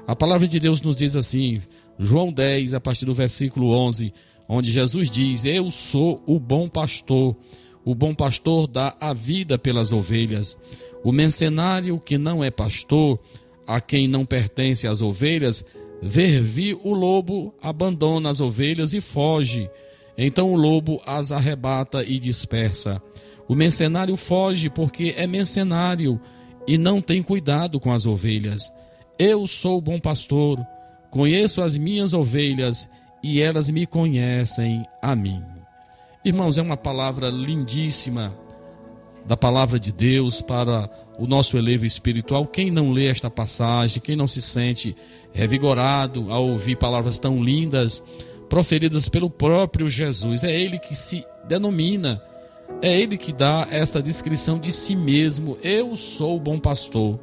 [0.10, 1.62] A palavra de Deus nos diz assim,
[2.00, 4.12] João 10, a partir do versículo 11,
[4.48, 7.38] onde Jesus diz: Eu sou o bom pastor,
[7.86, 10.58] o bom pastor dá a vida pelas ovelhas.
[11.04, 13.20] O mercenário que não é pastor,
[13.68, 15.64] a quem não pertence as ovelhas,
[16.02, 19.70] Ver vi o lobo, abandona as ovelhas e foge.
[20.18, 23.00] Então o lobo as arrebata e dispersa.
[23.48, 26.20] O mercenário foge porque é mercenário
[26.68, 28.72] e não tem cuidado com as ovelhas.
[29.22, 30.66] Eu sou o bom pastor,
[31.12, 32.88] conheço as minhas ovelhas
[33.22, 35.44] e elas me conhecem a mim.
[36.24, 38.34] Irmãos, é uma palavra lindíssima
[39.26, 42.48] da palavra de Deus para o nosso elevo espiritual.
[42.48, 44.96] Quem não lê esta passagem, quem não se sente
[45.34, 48.02] revigorado ao ouvir palavras tão lindas
[48.48, 50.46] proferidas pelo próprio Jesus.
[50.46, 52.24] É ele que se denomina,
[52.82, 55.58] é ele que dá essa descrição de si mesmo.
[55.62, 57.20] Eu sou o bom pastor.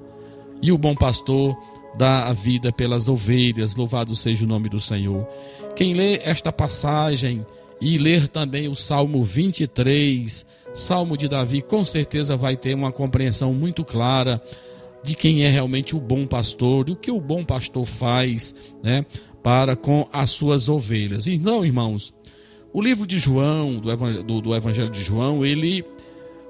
[0.62, 1.56] E o bom pastor
[1.96, 3.76] dá a vida pelas ovelhas.
[3.76, 5.26] Louvado seja o nome do Senhor.
[5.74, 7.44] Quem lê esta passagem
[7.80, 13.52] e ler também o Salmo 23, Salmo de Davi, com certeza vai ter uma compreensão
[13.52, 14.42] muito clara
[15.02, 19.06] de quem é realmente o bom pastor, do que o bom pastor faz, né,
[19.42, 21.26] para com as suas ovelhas.
[21.26, 22.12] Então, irmãos,
[22.72, 25.84] o livro de João, do Evangelho, de João, ele,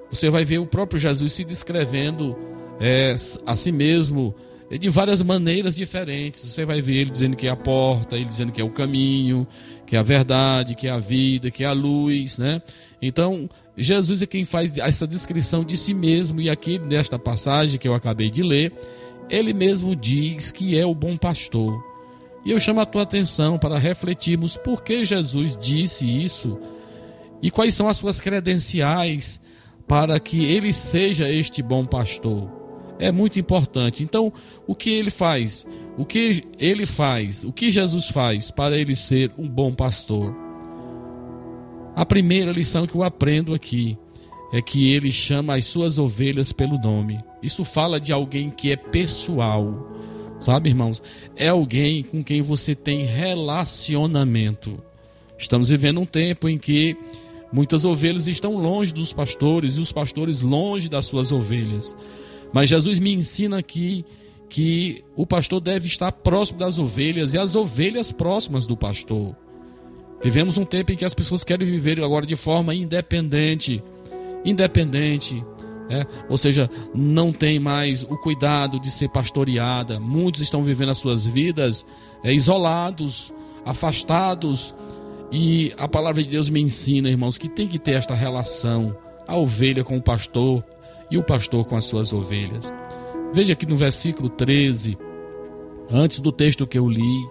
[0.09, 2.37] você vai ver o próprio Jesus se descrevendo
[2.81, 4.35] é, a si mesmo
[4.71, 6.41] de várias maneiras diferentes.
[6.41, 9.47] Você vai ver ele dizendo que é a porta, ele dizendo que é o caminho,
[9.87, 12.61] que é a verdade, que é a vida, que é a luz, né?
[13.01, 17.87] Então, Jesus é quem faz essa descrição de si mesmo, e aqui nesta passagem que
[17.87, 18.73] eu acabei de ler,
[19.31, 21.81] ele mesmo diz que é o bom pastor.
[22.45, 26.59] E eu chamo a tua atenção para refletirmos por que Jesus disse isso
[27.43, 29.41] e quais são as suas credenciais
[29.87, 32.56] para que ele seja este bom pastor.
[32.99, 34.03] É muito importante.
[34.03, 34.33] Então,
[34.67, 35.67] o que ele faz?
[35.99, 37.45] O que ele faz?
[37.45, 40.35] O que Jesus faz para ele ser um bom pastor?
[41.95, 43.99] A primeira lição que eu aprendo aqui
[44.53, 47.19] é que ele chama as suas ovelhas pelo nome.
[47.43, 49.91] Isso fala de alguém que é pessoal.
[50.39, 51.03] Sabe, irmãos?
[51.35, 54.79] É alguém com quem você tem relacionamento.
[55.39, 56.97] Estamos vivendo um tempo em que
[57.53, 61.97] muitas ovelhas estão longe dos pastores e os pastores longe das suas ovelhas.
[62.57, 64.03] Mas Jesus me ensina aqui
[64.49, 69.37] que o pastor deve estar próximo das ovelhas e as ovelhas próximas do pastor.
[70.23, 73.85] Vivemos um tempo em que as pessoas querem viver agora de forma independente.
[74.43, 75.45] Independente.
[75.91, 80.01] É, ou seja, não tem mais o cuidado de ser pastoreada.
[80.01, 81.85] Muitos estão vivendo as suas vidas
[82.25, 83.35] é, isolados,
[83.67, 84.75] afastados.
[85.31, 88.97] E a palavra de Deus me ensina, irmãos, que tem que ter esta relação:
[89.29, 90.65] a ovelha com o pastor
[91.11, 92.73] e o pastor com as suas ovelhas.
[93.33, 94.97] Veja aqui no versículo 13,
[95.91, 97.29] antes do texto que eu li,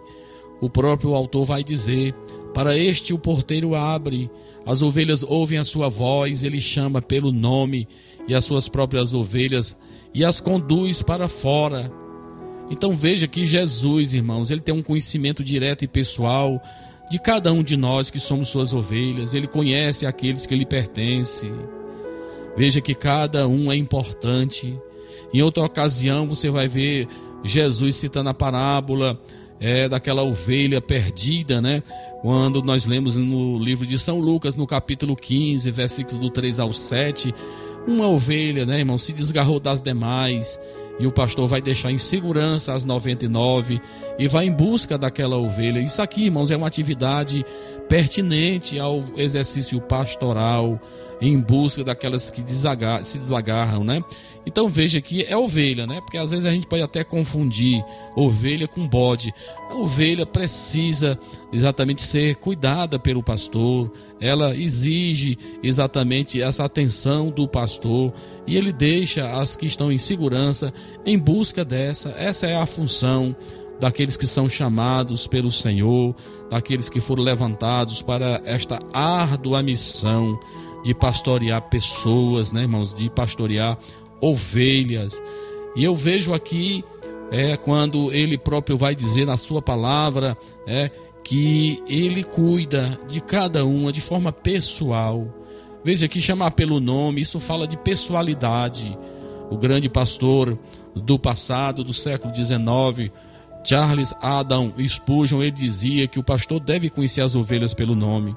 [0.61, 2.13] o próprio autor vai dizer:
[2.53, 4.29] Para este o porteiro abre,
[4.65, 7.87] as ovelhas ouvem a sua voz, ele chama pelo nome
[8.27, 9.77] e as suas próprias ovelhas
[10.13, 11.91] e as conduz para fora.
[12.69, 16.59] Então veja que Jesus, irmãos, ele tem um conhecimento direto e pessoal
[17.11, 21.51] de cada um de nós que somos suas ovelhas, ele conhece aqueles que lhe pertencem.
[22.55, 24.79] Veja que cada um é importante.
[25.33, 27.07] Em outra ocasião você vai ver
[27.43, 29.19] Jesus citando a parábola
[29.59, 31.83] é, daquela ovelha perdida, né?
[32.21, 36.73] Quando nós lemos no livro de São Lucas, no capítulo 15, versículos do 3 ao
[36.73, 37.33] 7,
[37.87, 40.59] uma ovelha, né, irmão, se desgarrou das demais
[40.99, 43.79] e o pastor vai deixar em segurança as 99
[44.17, 45.79] e vai em busca daquela ovelha.
[45.79, 47.45] Isso aqui, irmãos, é uma atividade
[47.87, 50.81] pertinente ao exercício pastoral
[51.21, 52.43] em busca daquelas que
[53.03, 54.03] se desagarram, né?
[54.45, 55.99] Então veja que é ovelha, né?
[56.01, 57.83] Porque às vezes a gente pode até confundir
[58.15, 59.33] ovelha com bode.
[59.69, 61.17] A ovelha precisa
[61.51, 68.13] exatamente ser cuidada pelo pastor, ela exige exatamente essa atenção do pastor
[68.45, 70.73] e ele deixa as que estão em segurança
[71.05, 72.09] em busca dessa.
[72.17, 73.35] Essa é a função
[73.79, 76.15] daqueles que são chamados pelo Senhor,
[76.49, 80.39] daqueles que foram levantados para esta árdua missão
[80.85, 83.75] de pastorear pessoas, né, irmãos, de pastorear
[84.21, 85.21] ovelhas.
[85.75, 86.85] E eu vejo aqui
[87.31, 90.91] é quando ele próprio vai dizer na sua palavra, é
[91.23, 95.27] que ele cuida de cada uma de forma pessoal.
[95.83, 98.95] Veja aqui chamar pelo nome, isso fala de pessoalidade.
[99.49, 100.57] O grande pastor
[100.95, 103.11] do passado, do século XIX,
[103.63, 108.35] Charles Adam Spurgeon, ele dizia que o pastor deve conhecer as ovelhas pelo nome.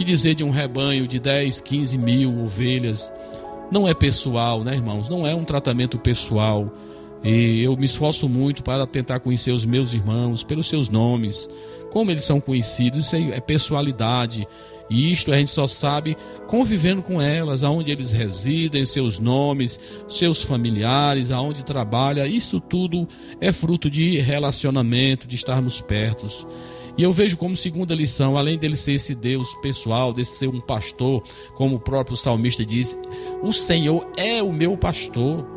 [0.00, 3.12] Que dizer de um rebanho de 10, 15 mil ovelhas?
[3.70, 5.10] Não é pessoal, né, irmãos?
[5.10, 6.72] Não é um tratamento pessoal.
[7.22, 11.50] E eu me esforço muito para tentar conhecer os meus irmãos pelos seus nomes,
[11.92, 14.48] como eles são conhecidos, isso é pessoalidade.
[14.88, 19.78] E isto a gente só sabe convivendo com elas, aonde eles residem, seus nomes,
[20.08, 22.26] seus familiares, aonde trabalha.
[22.26, 23.06] Isso tudo
[23.38, 26.46] é fruto de relacionamento, de estarmos pertos.
[27.00, 30.60] E eu vejo como segunda lição, além dele ser esse Deus pessoal, de ser um
[30.60, 31.22] pastor,
[31.54, 32.94] como o próprio salmista diz,
[33.42, 35.48] o Senhor é o meu pastor.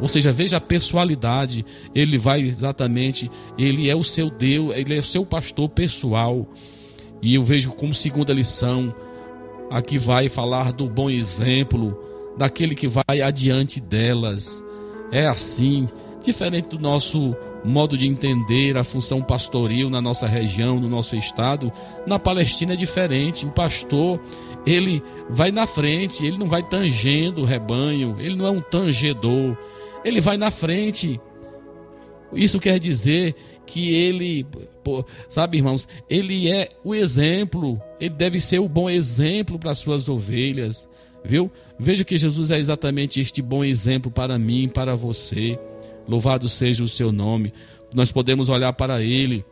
[0.00, 4.98] Ou seja, veja a pessoalidade, ele vai exatamente, ele é o seu Deus, ele é
[4.98, 6.44] o seu pastor pessoal.
[7.22, 8.92] E eu vejo como segunda lição,
[9.70, 11.96] aqui vai falar do bom exemplo,
[12.36, 14.60] daquele que vai adiante delas.
[15.12, 15.86] É assim,
[16.24, 21.72] diferente do nosso modo de entender a função pastoril na nossa região, no nosso estado.
[22.06, 23.46] Na Palestina é diferente.
[23.46, 24.20] O pastor,
[24.66, 29.56] ele vai na frente, ele não vai tangendo o rebanho, ele não é um tangedor,
[30.04, 31.20] ele vai na frente.
[32.32, 33.34] Isso quer dizer
[33.66, 34.46] que ele,
[35.28, 40.08] sabe, irmãos, ele é o exemplo, ele deve ser o bom exemplo para as suas
[40.08, 40.88] ovelhas,
[41.24, 41.50] viu?
[41.78, 45.58] Veja que Jesus é exatamente este bom exemplo para mim, para você.
[46.08, 47.52] Louvado seja o seu nome.
[47.92, 49.44] Nós podemos olhar para ele,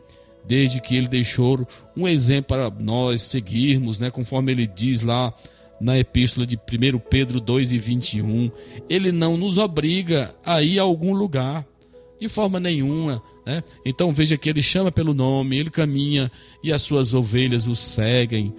[0.43, 4.09] desde que ele deixou um exemplo para nós seguirmos, né?
[4.09, 5.33] conforme ele diz lá
[5.79, 8.51] na epístola de 1 Pedro 2 e 21.
[8.89, 11.65] Ele não nos obriga a ir a algum lugar,
[12.19, 13.21] de forma nenhuma.
[13.45, 13.63] né?
[13.85, 16.31] Então veja que ele chama pelo nome, ele caminha
[16.63, 18.55] e as suas ovelhas o seguem,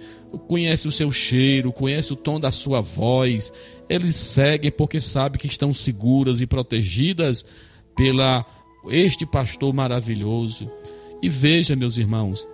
[0.47, 3.51] conhece o seu cheiro, conhece o tom da sua voz.
[3.89, 7.45] Eles seguem porque sabem que estão seguras e protegidas
[7.99, 8.45] pela
[8.87, 10.71] este pastor maravilhoso.
[11.21, 12.47] E veja, meus irmãos,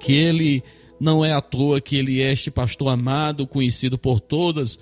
[0.00, 0.60] que ele
[0.98, 4.76] não é à toa que ele é este pastor amado, conhecido por todas,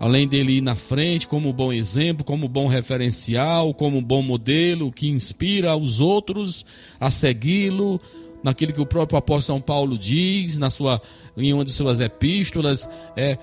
[0.00, 5.08] além dele ir na frente como bom exemplo, como bom referencial, como bom modelo que
[5.08, 6.66] inspira os outros
[6.98, 8.00] a segui-lo,
[8.42, 11.00] naquilo que o próprio apóstolo São Paulo diz na sua
[11.36, 13.38] em uma de suas epístolas, é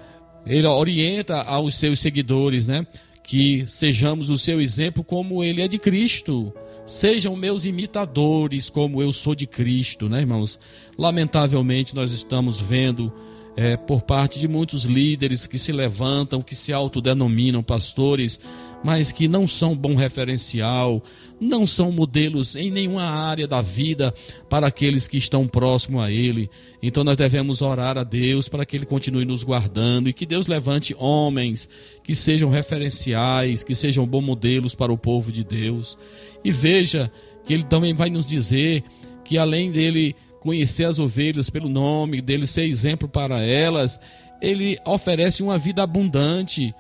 [0.46, 2.86] ele orienta aos seus seguidores, né,
[3.28, 6.54] que sejamos o seu exemplo como ele é de Cristo.
[6.86, 10.58] Sejam meus imitadores como eu sou de Cristo, né, irmãos?
[10.98, 13.12] Lamentavelmente nós estamos vendo
[13.58, 18.40] é, por parte de muitos líderes que se levantam, que se autodenominam pastores,
[18.84, 21.04] mas que não são bom referencial,
[21.40, 24.14] não são modelos em nenhuma área da vida
[24.50, 26.50] para aqueles que estão próximos a Ele.
[26.82, 30.48] Então nós devemos orar a Deus para que Ele continue nos guardando e que Deus
[30.48, 31.68] levante homens
[32.04, 35.98] que sejam referenciais, que sejam bons modelos para o povo de Deus.
[36.44, 37.12] E veja
[37.46, 38.84] que Ele também vai nos dizer
[39.24, 44.00] que além dele conhecer as ovelhas pelo nome, dele ser exemplo para elas,
[44.42, 46.74] ele oferece uma vida abundante.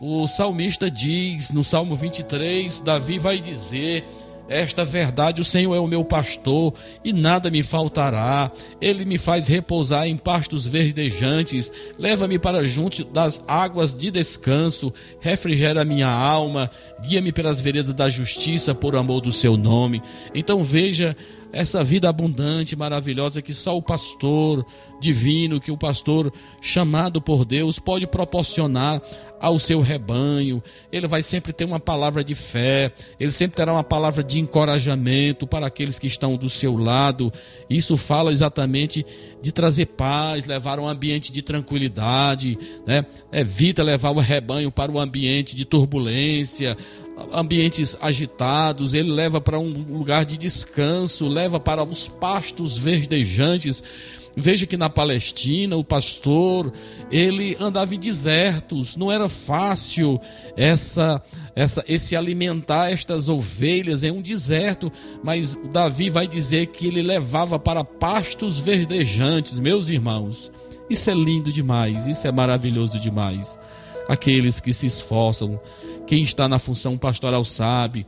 [0.00, 4.04] O salmista diz no Salmo 23, Davi vai dizer:
[4.48, 6.72] esta verdade, o Senhor é o meu pastor
[7.04, 8.52] e nada me faltará.
[8.80, 15.84] Ele me faz repousar em pastos verdejantes, leva-me para junto das águas de descanso, refrigera
[15.84, 16.70] minha alma,
[17.02, 20.00] guia-me pelas veredas da justiça por amor do seu nome.
[20.32, 21.16] Então veja
[21.52, 24.64] essa vida abundante, maravilhosa que só o pastor
[25.00, 29.02] divino, que o pastor chamado por Deus pode proporcionar
[29.40, 30.62] ao seu rebanho.
[30.90, 35.46] Ele vai sempre ter uma palavra de fé, ele sempre terá uma palavra de encorajamento
[35.46, 37.32] para aqueles que estão do seu lado.
[37.68, 39.04] Isso fala exatamente
[39.42, 43.04] de trazer paz, levar um ambiente de tranquilidade, né?
[43.32, 46.76] Evita levar o rebanho para um ambiente de turbulência,
[47.32, 53.82] ambientes agitados, ele leva para um lugar de descanso, leva para os pastos verdejantes.
[54.38, 56.70] Veja que na Palestina o pastor,
[57.10, 60.20] ele andava em desertos, não era fácil
[60.54, 61.22] essa
[61.54, 64.92] essa esse alimentar estas ovelhas em um deserto,
[65.24, 70.52] mas Davi vai dizer que ele levava para pastos verdejantes, meus irmãos.
[70.90, 73.58] Isso é lindo demais, isso é maravilhoso demais.
[74.06, 75.58] Aqueles que se esforçam,
[76.06, 78.06] quem está na função pastoral sabe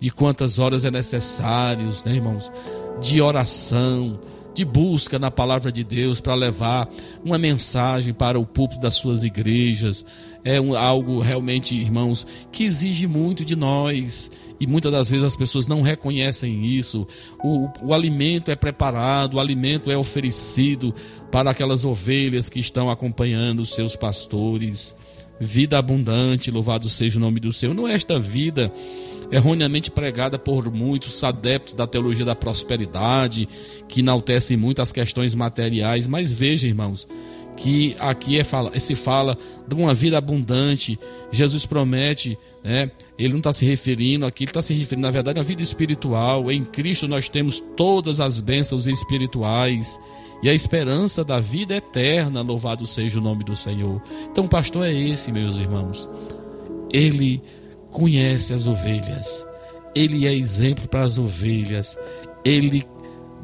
[0.00, 2.50] de quantas horas é necessário, né, irmãos?
[2.98, 4.18] De oração,
[4.56, 6.88] de busca na palavra de Deus para levar
[7.22, 10.04] uma mensagem para o púlpito das suas igrejas.
[10.42, 14.30] É um, algo realmente, irmãos, que exige muito de nós.
[14.58, 17.06] E muitas das vezes as pessoas não reconhecem isso.
[17.44, 20.94] O, o alimento é preparado, o alimento é oferecido
[21.30, 24.96] para aquelas ovelhas que estão acompanhando os seus pastores
[25.40, 27.74] vida abundante, louvado seja o nome do Senhor.
[27.74, 28.72] Não é esta vida
[29.30, 33.48] erroneamente pregada por muitos adeptos da teologia da prosperidade,
[33.88, 37.06] que enaltecem muito as questões materiais, mas veja, irmãos,
[37.56, 40.98] que aqui é fala, se fala de uma vida abundante.
[41.32, 42.90] Jesus promete, né?
[43.18, 46.52] Ele não está se referindo aqui, ele está se referindo, na verdade, à vida espiritual.
[46.52, 49.98] Em Cristo nós temos todas as bênçãos espirituais
[50.46, 54.00] e a esperança da vida eterna, louvado seja o nome do Senhor.
[54.30, 56.08] Então, o pastor é esse, meus irmãos.
[56.92, 57.42] Ele
[57.90, 59.44] conhece as ovelhas,
[59.92, 61.98] ele é exemplo para as ovelhas,
[62.44, 62.84] ele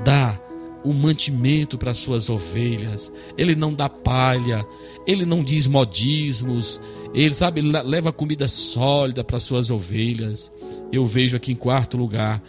[0.04, 0.40] dá
[0.84, 4.64] o mantimento para as suas ovelhas, ele não dá palha,
[5.04, 6.80] ele não diz modismos,
[7.12, 10.52] ele sabe, leva comida sólida para as suas ovelhas.
[10.92, 12.40] Eu vejo aqui em quarto lugar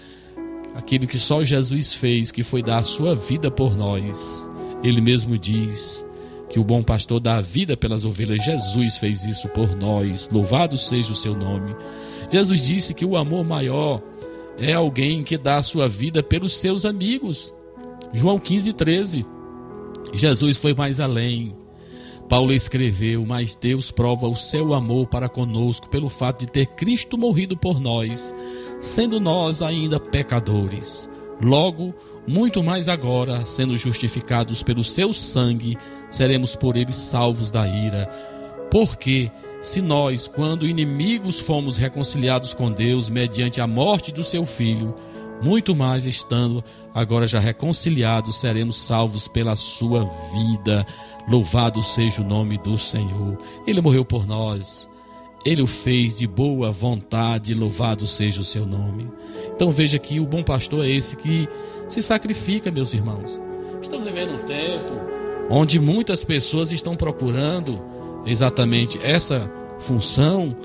[0.74, 4.48] aquilo que só Jesus fez, que foi dar a sua vida por nós.
[4.84, 6.06] Ele mesmo diz
[6.50, 8.44] que o bom pastor dá a vida pelas ovelhas.
[8.44, 10.30] Jesus fez isso por nós.
[10.32, 11.76] Louvado seja o seu nome.
[12.32, 14.02] Jesus disse que o amor maior
[14.58, 17.56] é alguém que dá a sua vida pelos seus amigos.
[18.14, 19.26] João 15, 13.
[20.14, 21.56] Jesus foi mais além.
[22.30, 27.18] Paulo escreveu: Mas Deus prova o seu amor para conosco pelo fato de ter Cristo
[27.18, 28.34] morrido por nós,
[28.84, 31.10] sendo nós ainda pecadores.
[31.42, 31.96] Logo,
[32.28, 35.78] muito mais agora, sendo justificados pelo seu sangue,
[36.10, 38.10] seremos por ele salvos da ira.
[38.70, 39.32] Porque,
[39.62, 44.94] se nós, quando inimigos, fomos reconciliados com Deus mediante a morte do seu filho,
[45.42, 46.62] muito mais estando
[46.94, 50.04] agora já reconciliados, seremos salvos pela sua
[50.34, 50.86] vida.
[51.30, 53.38] Louvado seja o nome do Senhor.
[53.66, 54.90] Ele morreu por nós.
[55.46, 59.10] Ele o fez de boa vontade, louvado seja o seu nome.
[59.56, 61.48] Então veja que o bom pastor é esse que
[61.88, 63.42] se sacrifica, meus irmãos.
[63.82, 64.94] Estamos vivendo um tempo
[65.50, 67.82] onde muitas pessoas estão procurando
[68.26, 70.56] exatamente essa função,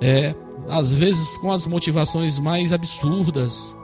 [0.00, 0.34] é,
[0.68, 3.76] às vezes com as motivações mais absurdas,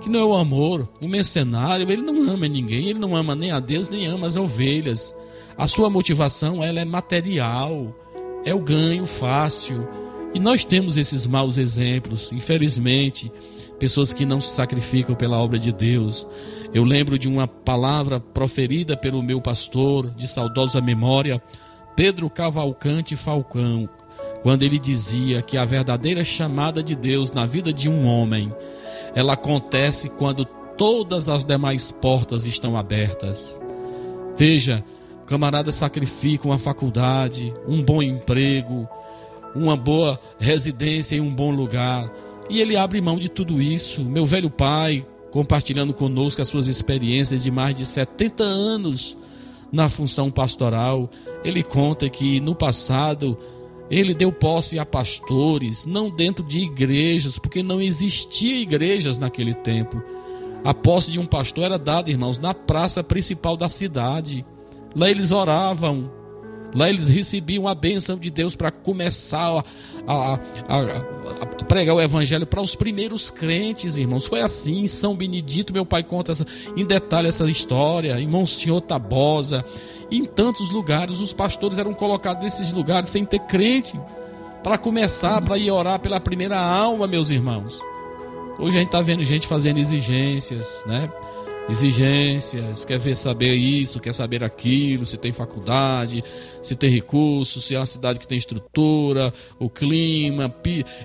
[0.00, 0.88] que não é o amor.
[1.00, 4.36] O mercenário, ele não ama ninguém, ele não ama nem a Deus, nem ama as
[4.36, 5.14] ovelhas.
[5.56, 7.94] A sua motivação, ela é material,
[8.44, 9.88] é o ganho fácil.
[10.34, 13.30] E nós temos esses maus exemplos, infelizmente,
[13.78, 16.26] pessoas que não se sacrificam pela obra de Deus.
[16.72, 21.40] Eu lembro de uma palavra proferida pelo meu pastor de saudosa memória,
[21.94, 23.88] Pedro Cavalcante Falcão,
[24.42, 28.52] quando ele dizia que a verdadeira chamada de Deus na vida de um homem,
[29.14, 30.44] ela acontece quando
[30.76, 33.60] todas as demais portas estão abertas.
[34.36, 34.84] Veja,
[35.26, 38.88] camarada sacrifica uma faculdade, um bom emprego,
[39.54, 42.12] uma boa residência em um bom lugar,
[42.50, 44.04] e ele abre mão de tudo isso.
[44.04, 49.16] Meu velho pai, compartilhando conosco as suas experiências de mais de 70 anos
[49.72, 51.10] na função pastoral,
[51.42, 53.36] ele conta que no passado
[53.90, 60.02] ele deu posse a pastores, não dentro de igrejas, porque não existia igrejas naquele tempo.
[60.64, 64.44] A posse de um pastor era dada, irmãos, na praça principal da cidade.
[64.94, 66.10] Lá eles oravam,
[66.74, 69.64] lá eles recebiam a bênção de Deus para começar
[70.06, 70.80] a, a, a,
[71.42, 74.26] a, pregar o evangelho para os primeiros crentes, irmãos.
[74.26, 79.64] Foi assim São Benedito, meu pai conta essa, em detalhe essa história, em Monsenhor Tabosa,
[80.10, 81.20] em tantos lugares.
[81.20, 83.98] Os pastores eram colocados nesses lugares sem ter crente,
[84.62, 87.80] para começar, para ir orar pela primeira alma, meus irmãos.
[88.58, 91.10] Hoje a gente está vendo gente fazendo exigências, né?
[91.68, 96.22] Exigências, quer ver saber isso, quer saber aquilo, se tem faculdade,
[96.62, 100.54] se tem recursos, se é uma cidade que tem estrutura, o clima,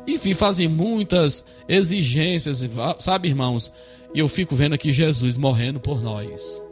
[0.05, 2.64] enfim, fazem muitas exigências,
[2.99, 3.72] sabe, irmãos?
[4.14, 6.64] E eu fico vendo aqui Jesus morrendo por nós.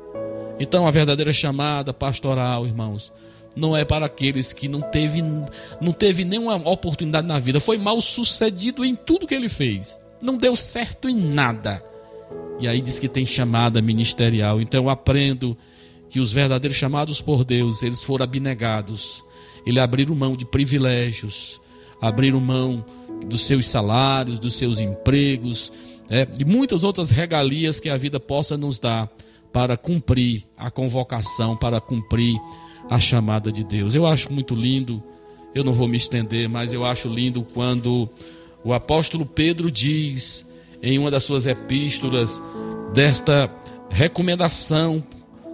[0.60, 3.14] Então a verdadeira chamada pastoral, irmãos,
[3.56, 5.22] não é para aqueles que não teve
[5.82, 10.00] não teve nenhuma oportunidade na vida, foi mal sucedido em tudo que ele fez.
[10.22, 11.84] Não deu certo em nada
[12.60, 14.62] e aí diz que tem chamada ministerial.
[14.62, 15.58] Então eu aprendo
[16.10, 19.24] que os verdadeiros chamados por Deus, eles foram abnegados.
[19.66, 21.60] Ele abriram mão de privilégios,
[22.02, 22.86] abriram mão
[23.26, 25.74] dos seus salários, dos seus empregos,
[26.10, 29.12] é, de muitas outras regalias que a vida possa nos dar
[29.52, 32.40] para cumprir a convocação, para cumprir
[32.90, 33.94] a chamada de Deus.
[33.94, 35.04] Eu acho muito lindo,
[35.54, 38.08] eu não vou me estender, mas eu acho lindo quando
[38.64, 40.47] o apóstolo Pedro diz
[40.88, 42.42] em uma das suas epístolas
[42.94, 43.54] desta
[43.90, 45.04] recomendação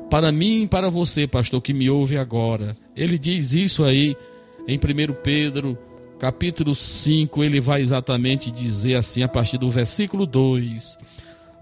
[0.07, 2.77] para mim e para você, pastor, que me ouve agora.
[2.95, 4.15] Ele diz isso aí
[4.67, 4.81] em 1
[5.23, 5.75] Pedro,
[6.19, 10.99] capítulo 5, ele vai exatamente dizer assim, a partir do versículo 2: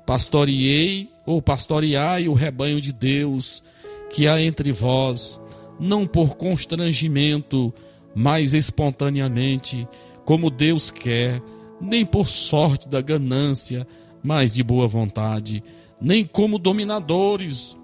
[0.06, 3.64] Pastoreei ou pastoreai o rebanho de Deus
[4.10, 5.40] que há entre vós,
[5.80, 7.74] não por constrangimento,
[8.14, 9.88] mas espontaneamente,
[10.26, 11.42] como Deus quer
[11.82, 13.88] nem por sorte da ganância,
[14.24, 15.64] mas de boa vontade,
[16.00, 17.78] nem como dominadores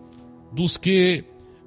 [0.52, 1.24] dos que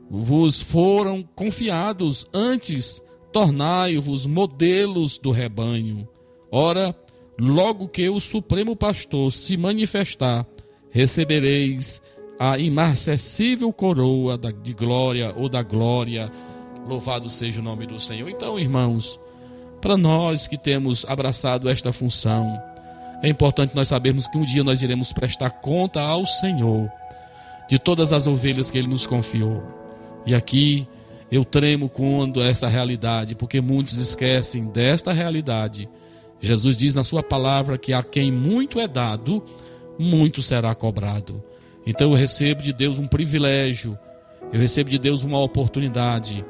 [0.09, 3.03] vos foram confiados, antes
[3.33, 6.09] tornai-vos modelos do rebanho.
[6.51, 6.97] Ora,
[7.39, 10.47] logo que o Supremo Pastor se manifestar,
[10.91, 12.03] recebereis
[12.39, 16.33] a imarcessível coroa de glória ou da glória.
[16.89, 18.29] Louvado seja o nome do Senhor.
[18.29, 19.21] Então, irmãos,
[19.81, 22.61] para nós que temos abraçado esta função,
[23.23, 26.91] é importante nós sabermos que um dia nós iremos prestar conta ao Senhor
[27.69, 29.63] de todas as ovelhas que Ele nos confiou.
[30.27, 30.87] E aqui
[31.31, 35.89] eu tremo quando essa realidade, porque muitos esquecem desta realidade.
[36.41, 39.45] Jesus diz na Sua palavra que a quem muito é dado,
[39.99, 41.43] muito será cobrado.
[41.87, 43.99] Então eu recebo de Deus um privilégio,
[44.53, 46.45] eu recebo de Deus uma oportunidade,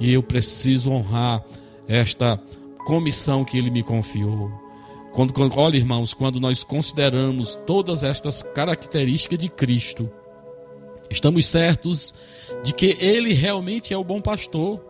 [0.00, 1.44] e eu preciso honrar
[1.86, 2.40] esta
[2.88, 4.50] comissão que ele me confiou.
[5.12, 10.10] Quando, quando, olha, irmãos, quando nós consideramos todas estas características de Cristo,
[11.10, 12.14] estamos certos
[12.64, 14.82] de que ele realmente é o bom pastor.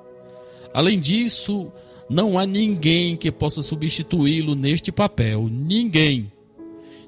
[0.72, 1.72] Além disso,
[2.08, 5.48] não há ninguém que possa substituí-lo neste papel.
[5.50, 6.30] Ninguém.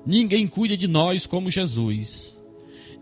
[0.04, 2.42] Ninguém cuida de nós como Jesus.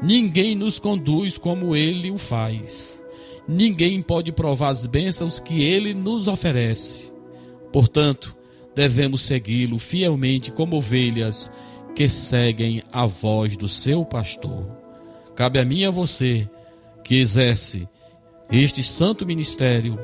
[0.03, 3.03] Ninguém nos conduz como ele o faz.
[3.49, 7.17] Ninguém pode provar as bênçãos que ele nos oferece.
[7.73, 8.37] Portanto,
[8.75, 11.51] devemos segui-lo fielmente como ovelhas
[11.95, 14.71] que seguem a voz do seu pastor.
[15.35, 16.49] Cabe a mim e a você
[17.05, 17.89] que exerce
[18.51, 19.99] este santo ministério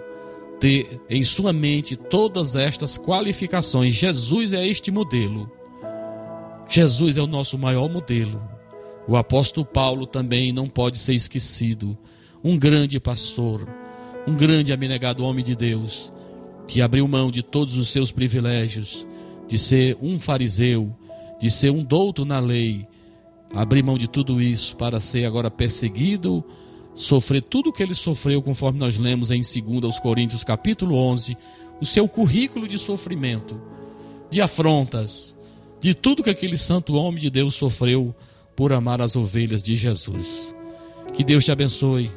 [0.61, 3.95] ter em sua mente todas estas qualificações.
[3.95, 5.51] Jesus é este modelo.
[6.69, 8.43] Jesus é o nosso maior modelo.
[9.07, 11.97] O apóstolo Paulo também não pode ser esquecido.
[12.43, 13.69] Um grande pastor,
[14.27, 16.12] um grande abnegado homem de Deus,
[16.67, 19.07] que abriu mão de todos os seus privilégios,
[19.47, 20.95] de ser um fariseu,
[21.41, 22.87] de ser um douto na lei,
[23.55, 26.45] abrir mão de tudo isso para ser agora perseguido,
[26.95, 31.37] sofrer tudo o que ele sofreu, conforme nós lemos em 2 Coríntios capítulo 11,
[31.81, 33.61] o seu currículo de sofrimento,
[34.31, 35.37] de afrontas,
[35.81, 38.15] de tudo que aquele santo homem de Deus sofreu
[38.57, 40.55] por amar as ovelhas de Jesus.
[41.12, 42.11] Que Deus te abençoe,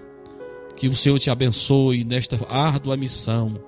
[0.75, 3.59] que o Senhor te abençoe nesta árdua missão,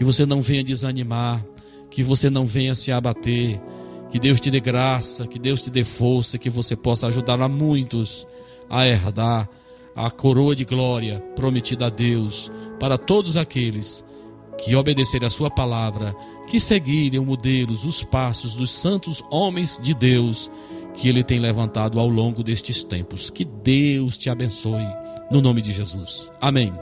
[0.00, 1.44] que você não venha desanimar,
[1.90, 3.60] que você não venha se abater,
[4.08, 7.46] que Deus te dê graça, que Deus te dê força, que você possa ajudar a
[7.46, 8.26] muitos
[8.70, 9.46] a herdar
[9.94, 14.02] a coroa de glória prometida a Deus para todos aqueles
[14.56, 16.16] que obedecerem a sua palavra
[16.48, 20.50] que seguirem os modelos, os passos dos santos homens de Deus
[20.94, 23.28] que ele tem levantado ao longo destes tempos.
[23.28, 24.88] Que Deus te abençoe,
[25.30, 26.32] no nome de Jesus.
[26.40, 26.72] Amém.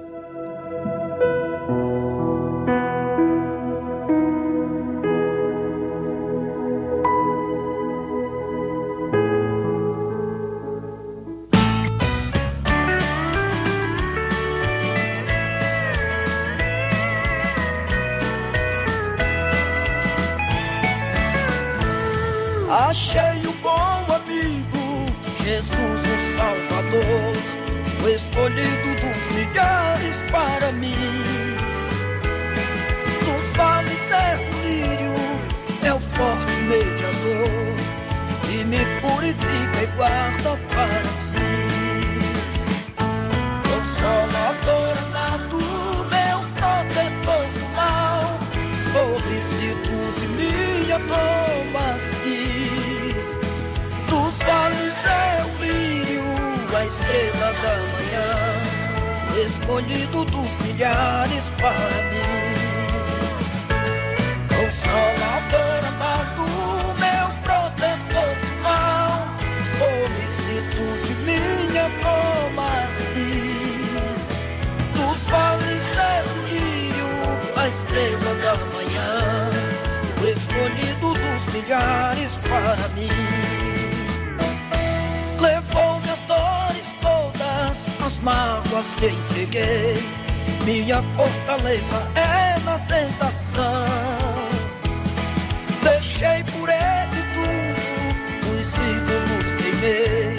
[96.18, 100.34] Deixei por ele tudo, os ídolos queimei.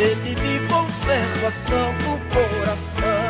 [0.00, 3.28] Ele me conserva santo coração.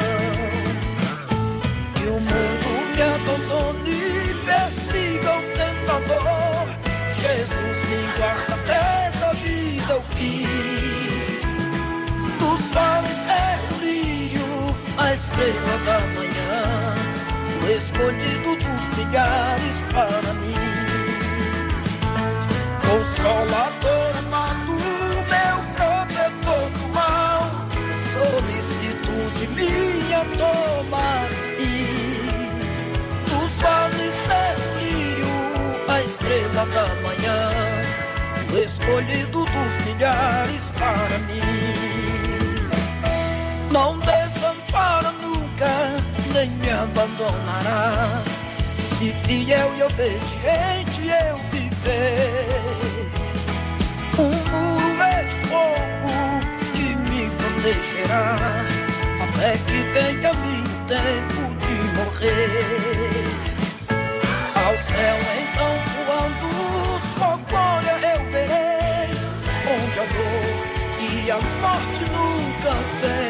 [1.97, 6.69] Que o mundo me abandone e persiga o tentador.
[7.17, 10.47] Jesus me guarda até da vida o fim.
[12.39, 16.95] Dos vales é o lírio, a estrela da manhã,
[17.61, 20.40] o escolhido dos milhares para mim.
[23.01, 24.77] Consolador amado,
[25.33, 27.41] meu protetor do mal,
[28.13, 31.73] solicito de minha toma-se.
[33.25, 35.33] Dos vales o lírio,
[35.89, 37.41] a estrela da manhã,
[38.53, 41.41] o escolhido dos milhares para mim.
[43.73, 45.73] Não desampara nunca,
[46.35, 48.23] nem me abandonará.
[48.99, 52.60] Se fiel e obediente eu viver.
[55.51, 56.15] Fogo
[56.75, 58.37] que me protegerá,
[59.25, 63.25] até que venha meu tempo de morrer.
[64.55, 65.73] Ao céu então
[66.07, 66.51] voando,
[67.19, 69.11] só glória eu verei,
[69.75, 70.57] onde a dor
[71.01, 72.73] e a morte nunca
[73.03, 73.21] tem.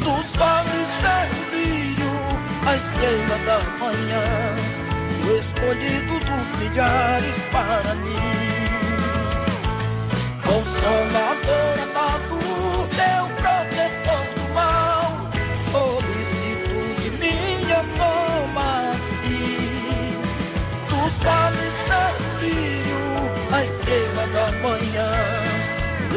[0.00, 2.12] Dos vales o brilho,
[2.66, 4.26] a estrela da manhã,
[5.24, 8.61] o escolhido dos milhares para mim.
[10.82, 12.42] Consolador amado,
[12.90, 15.30] meu protetor do mal,
[15.70, 19.42] solicito de minha toma-se.
[20.88, 23.04] Dos vales é o brilho,
[23.52, 25.12] a estrela da manhã,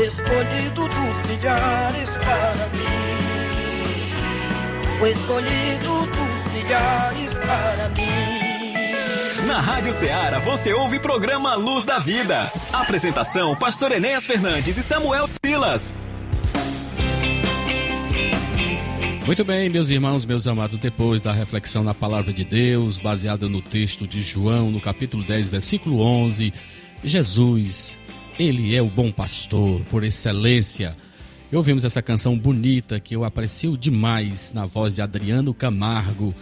[0.03, 3.05] escolhido dos milhares para mim.
[4.99, 8.45] O escolhido dos milhares para mim.
[9.46, 12.52] Na Rádio Ceará você ouve programa Luz da Vida.
[12.74, 15.93] Apresentação: Pastor Enéas Fernandes e Samuel Silas.
[19.24, 23.62] Muito bem, meus irmãos, meus amados, depois da reflexão na palavra de Deus, baseada no
[23.62, 26.52] texto de João, no capítulo 10, versículo 11,
[27.04, 28.00] Jesus,
[28.39, 30.98] ele é o bom pastor por excelência.
[31.52, 36.34] E ouvimos essa canção bonita que eu aprecio demais na voz de Adriano Camargo,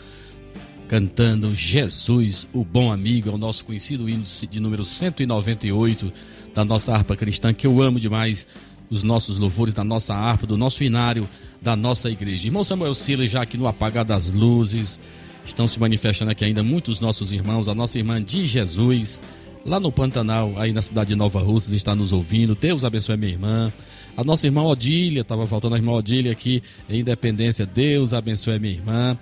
[0.94, 6.14] cantando Jesus, o bom amigo, é o nosso conhecido hino de número 198
[6.54, 8.46] da nossa harpa cristã, que eu amo demais,
[8.92, 11.28] os nossos louvores da nossa harpa, do nosso inário
[11.60, 12.46] da nossa igreja.
[12.46, 15.00] Irmão Samuel Silas, já aqui no apagar das luzes,
[15.44, 19.20] estão se manifestando aqui ainda muitos nossos irmãos, a nossa irmã de Jesus,
[19.66, 22.54] lá no Pantanal, aí na cidade de Nova Russas, está nos ouvindo.
[22.54, 23.74] Deus abençoe a minha irmã.
[24.16, 27.66] A nossa irmã Odília, estava faltando a irmã Odília aqui em Independência.
[27.66, 29.18] Deus abençoe a minha irmã.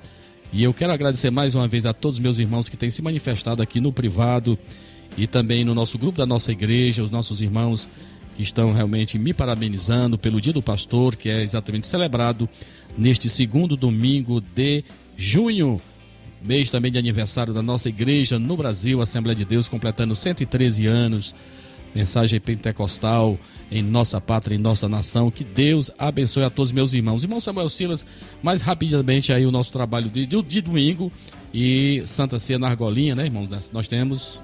[0.54, 3.02] E eu quero agradecer mais uma vez a todos os meus irmãos que têm se
[3.02, 4.60] manifestado aqui no privado
[5.18, 7.88] e também no nosso grupo da nossa igreja, os nossos irmãos
[8.36, 12.49] que estão realmente me parabenizando pelo Dia do Pastor, que é exatamente celebrado
[12.97, 14.84] neste segundo domingo de
[15.18, 15.82] junho.
[16.43, 21.34] Mês também de aniversário da nossa igreja no Brasil, Assembleia de Deus, completando 113 anos.
[21.94, 23.38] Mensagem pentecostal
[23.72, 25.30] em nossa pátria, em nossa nação.
[25.32, 27.24] Que Deus abençoe a todos meus irmãos.
[27.24, 28.06] Irmão Samuel Silas,
[28.42, 31.12] mais rapidamente aí o nosso trabalho de, de, de domingo
[31.54, 33.50] e Santa Ceia na Argolinha, né, irmãos?
[33.72, 34.42] Nós temos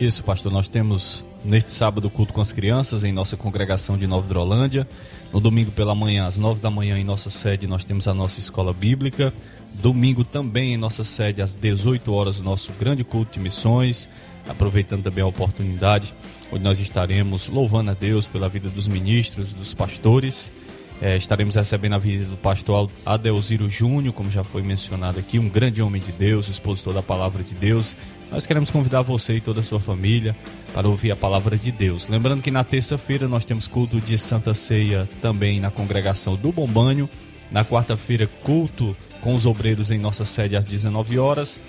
[0.00, 0.52] Isso, pastor.
[0.52, 4.88] Nós temos neste sábado culto com as crianças em nossa congregação de Nova Hidrolândia.
[5.32, 8.38] No domingo pela manhã, às nove da manhã, em nossa sede, nós temos a nossa
[8.38, 9.32] escola bíblica.
[9.80, 14.08] Domingo também em nossa sede, às 18 horas, o nosso grande culto de missões.
[14.46, 16.12] Aproveitando também a oportunidade,
[16.52, 20.52] onde nós estaremos louvando a Deus pela vida dos ministros, dos pastores.
[21.00, 25.48] É, estaremos recebendo a visita do pastor Adeusiro Júnior, como já foi mencionado aqui, um
[25.48, 27.96] grande homem de Deus, expositor da palavra de Deus.
[28.30, 30.36] Nós queremos convidar você e toda a sua família
[30.72, 32.06] para ouvir a palavra de Deus.
[32.06, 37.08] Lembrando que na terça-feira nós temos culto de Santa Ceia também na congregação do Bombanho.
[37.50, 41.60] Na quarta-feira, culto com os obreiros em nossa sede às 19 horas.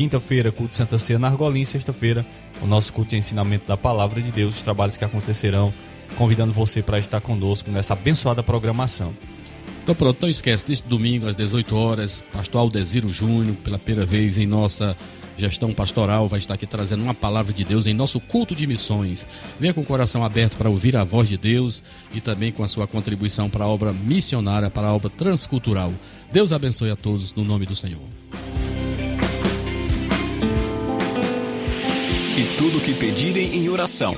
[0.00, 1.66] Quinta-feira, culto de Santa Ceia na Argolinha.
[1.66, 2.24] Sexta-feira,
[2.62, 5.74] o nosso culto de ensinamento da palavra de Deus, os trabalhos que acontecerão
[6.16, 9.12] convidando você para estar conosco nessa abençoada programação.
[9.82, 14.38] Então pronto, não esquece, deste domingo às 18 horas, pastor Aldeziro Júnior, pela primeira vez
[14.38, 14.96] em nossa
[15.36, 19.26] gestão pastoral, vai estar aqui trazendo uma palavra de Deus em nosso culto de missões.
[19.60, 21.82] Venha com o coração aberto para ouvir a voz de Deus
[22.14, 25.92] e também com a sua contribuição para a obra missionária, para a obra transcultural.
[26.32, 28.00] Deus abençoe a todos no nome do Senhor.
[32.40, 34.16] E tudo o que pedirem em oração.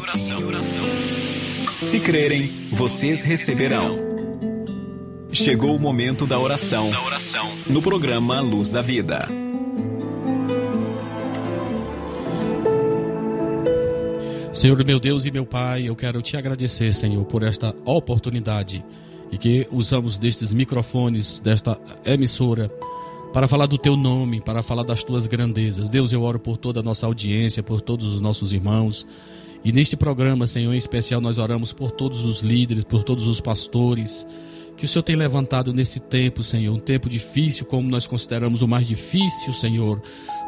[1.83, 3.99] Se crerem, vocês receberão.
[5.33, 6.89] Chegou o momento da oração.
[7.67, 9.29] No programa Luz da Vida.
[14.53, 18.85] Senhor meu Deus e meu Pai, eu quero te agradecer, Senhor, por esta oportunidade
[19.33, 22.71] e que usamos destes microfones, desta emissora,
[23.33, 25.89] para falar do teu nome, para falar das tuas grandezas.
[25.89, 29.07] Deus, eu oro por toda a nossa audiência, por todos os nossos irmãos.
[29.65, 33.41] E neste programa, Senhor, em especial, nós oramos por todos os líderes, por todos os
[33.41, 34.27] pastores
[34.77, 38.69] que o Senhor tem levantado nesse tempo, Senhor, um tempo difícil, como nós consideramos o
[38.69, 40.03] mais difícil, Senhor,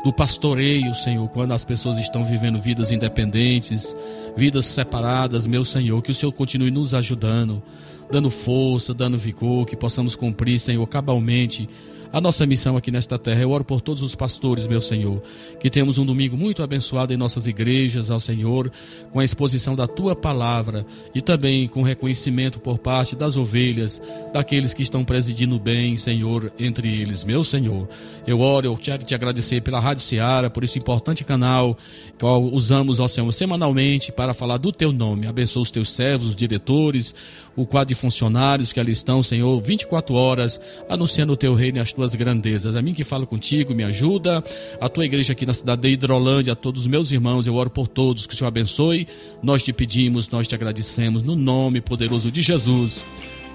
[0.04, 3.94] do pastoreio, Senhor, quando as pessoas estão vivendo vidas independentes,
[4.36, 7.62] vidas separadas, meu Senhor, que o Senhor continue nos ajudando,
[8.10, 11.68] dando força, dando vigor, que possamos cumprir, Senhor, cabalmente
[12.14, 13.42] a nossa missão aqui nesta terra.
[13.42, 15.20] Eu oro por todos os pastores, meu Senhor,
[15.58, 18.70] que temos um domingo muito abençoado em nossas igrejas, ao Senhor,
[19.10, 24.00] com a exposição da tua palavra e também com reconhecimento por parte das ovelhas,
[24.32, 27.88] daqueles que estão presidindo bem, Senhor, entre eles, meu Senhor.
[28.24, 31.76] Eu oro, eu quero te agradecer pela Rádio Seara, por esse importante canal
[32.16, 35.26] que usamos, ó Senhor, semanalmente para falar do teu nome.
[35.26, 37.12] Abençoa os teus servos, os diretores,
[37.56, 41.80] o quadro de funcionários que ali estão, Senhor, 24 horas, anunciando o teu reino e
[41.80, 42.76] as tuas grandezas.
[42.76, 44.42] A mim que falo contigo, me ajuda.
[44.80, 47.70] A tua igreja aqui na cidade de Hidrolândia, a todos os meus irmãos, eu oro
[47.70, 49.06] por todos, que o Senhor abençoe.
[49.42, 53.04] Nós te pedimos, nós te agradecemos, no nome poderoso de Jesus.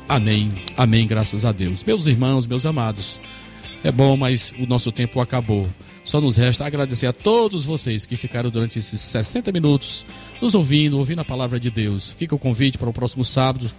[0.08, 1.84] Amém, amém, graças a Deus.
[1.84, 3.20] Meus irmãos, meus amados,
[3.84, 5.68] é bom, mas o nosso tempo acabou.
[6.04, 10.04] Só nos resta agradecer a todos vocês que ficaram durante esses 60 minutos
[10.42, 12.10] nos ouvindo, ouvindo a palavra de Deus.
[12.10, 13.70] Fica o convite para o próximo sábado,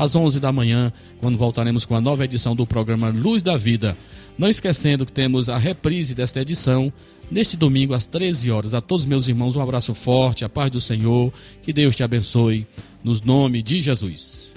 [0.00, 0.90] às 11 da manhã,
[1.20, 3.94] quando voltaremos com a nova edição do programa Luz da Vida.
[4.38, 6.90] Não esquecendo que temos a reprise desta edição
[7.30, 8.72] neste domingo às 13 horas.
[8.72, 11.30] A todos meus irmãos, um abraço forte, a paz do Senhor,
[11.62, 12.66] que Deus te abençoe,
[13.04, 14.54] no nome de Jesus.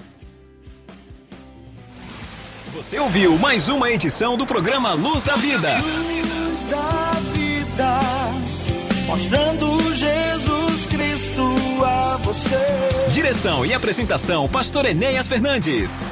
[2.72, 5.76] Você ouviu mais uma edição do programa Luz da Vida.
[5.76, 8.00] Luz da vida,
[9.06, 10.73] mostrando Jesus
[11.82, 13.10] a você.
[13.12, 16.08] Direção e apresentação: Pastor Enéas Fernandes.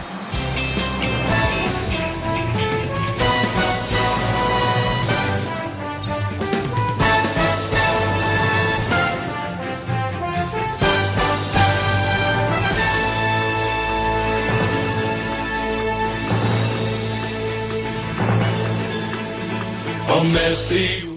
[20.53, 21.12] Mestre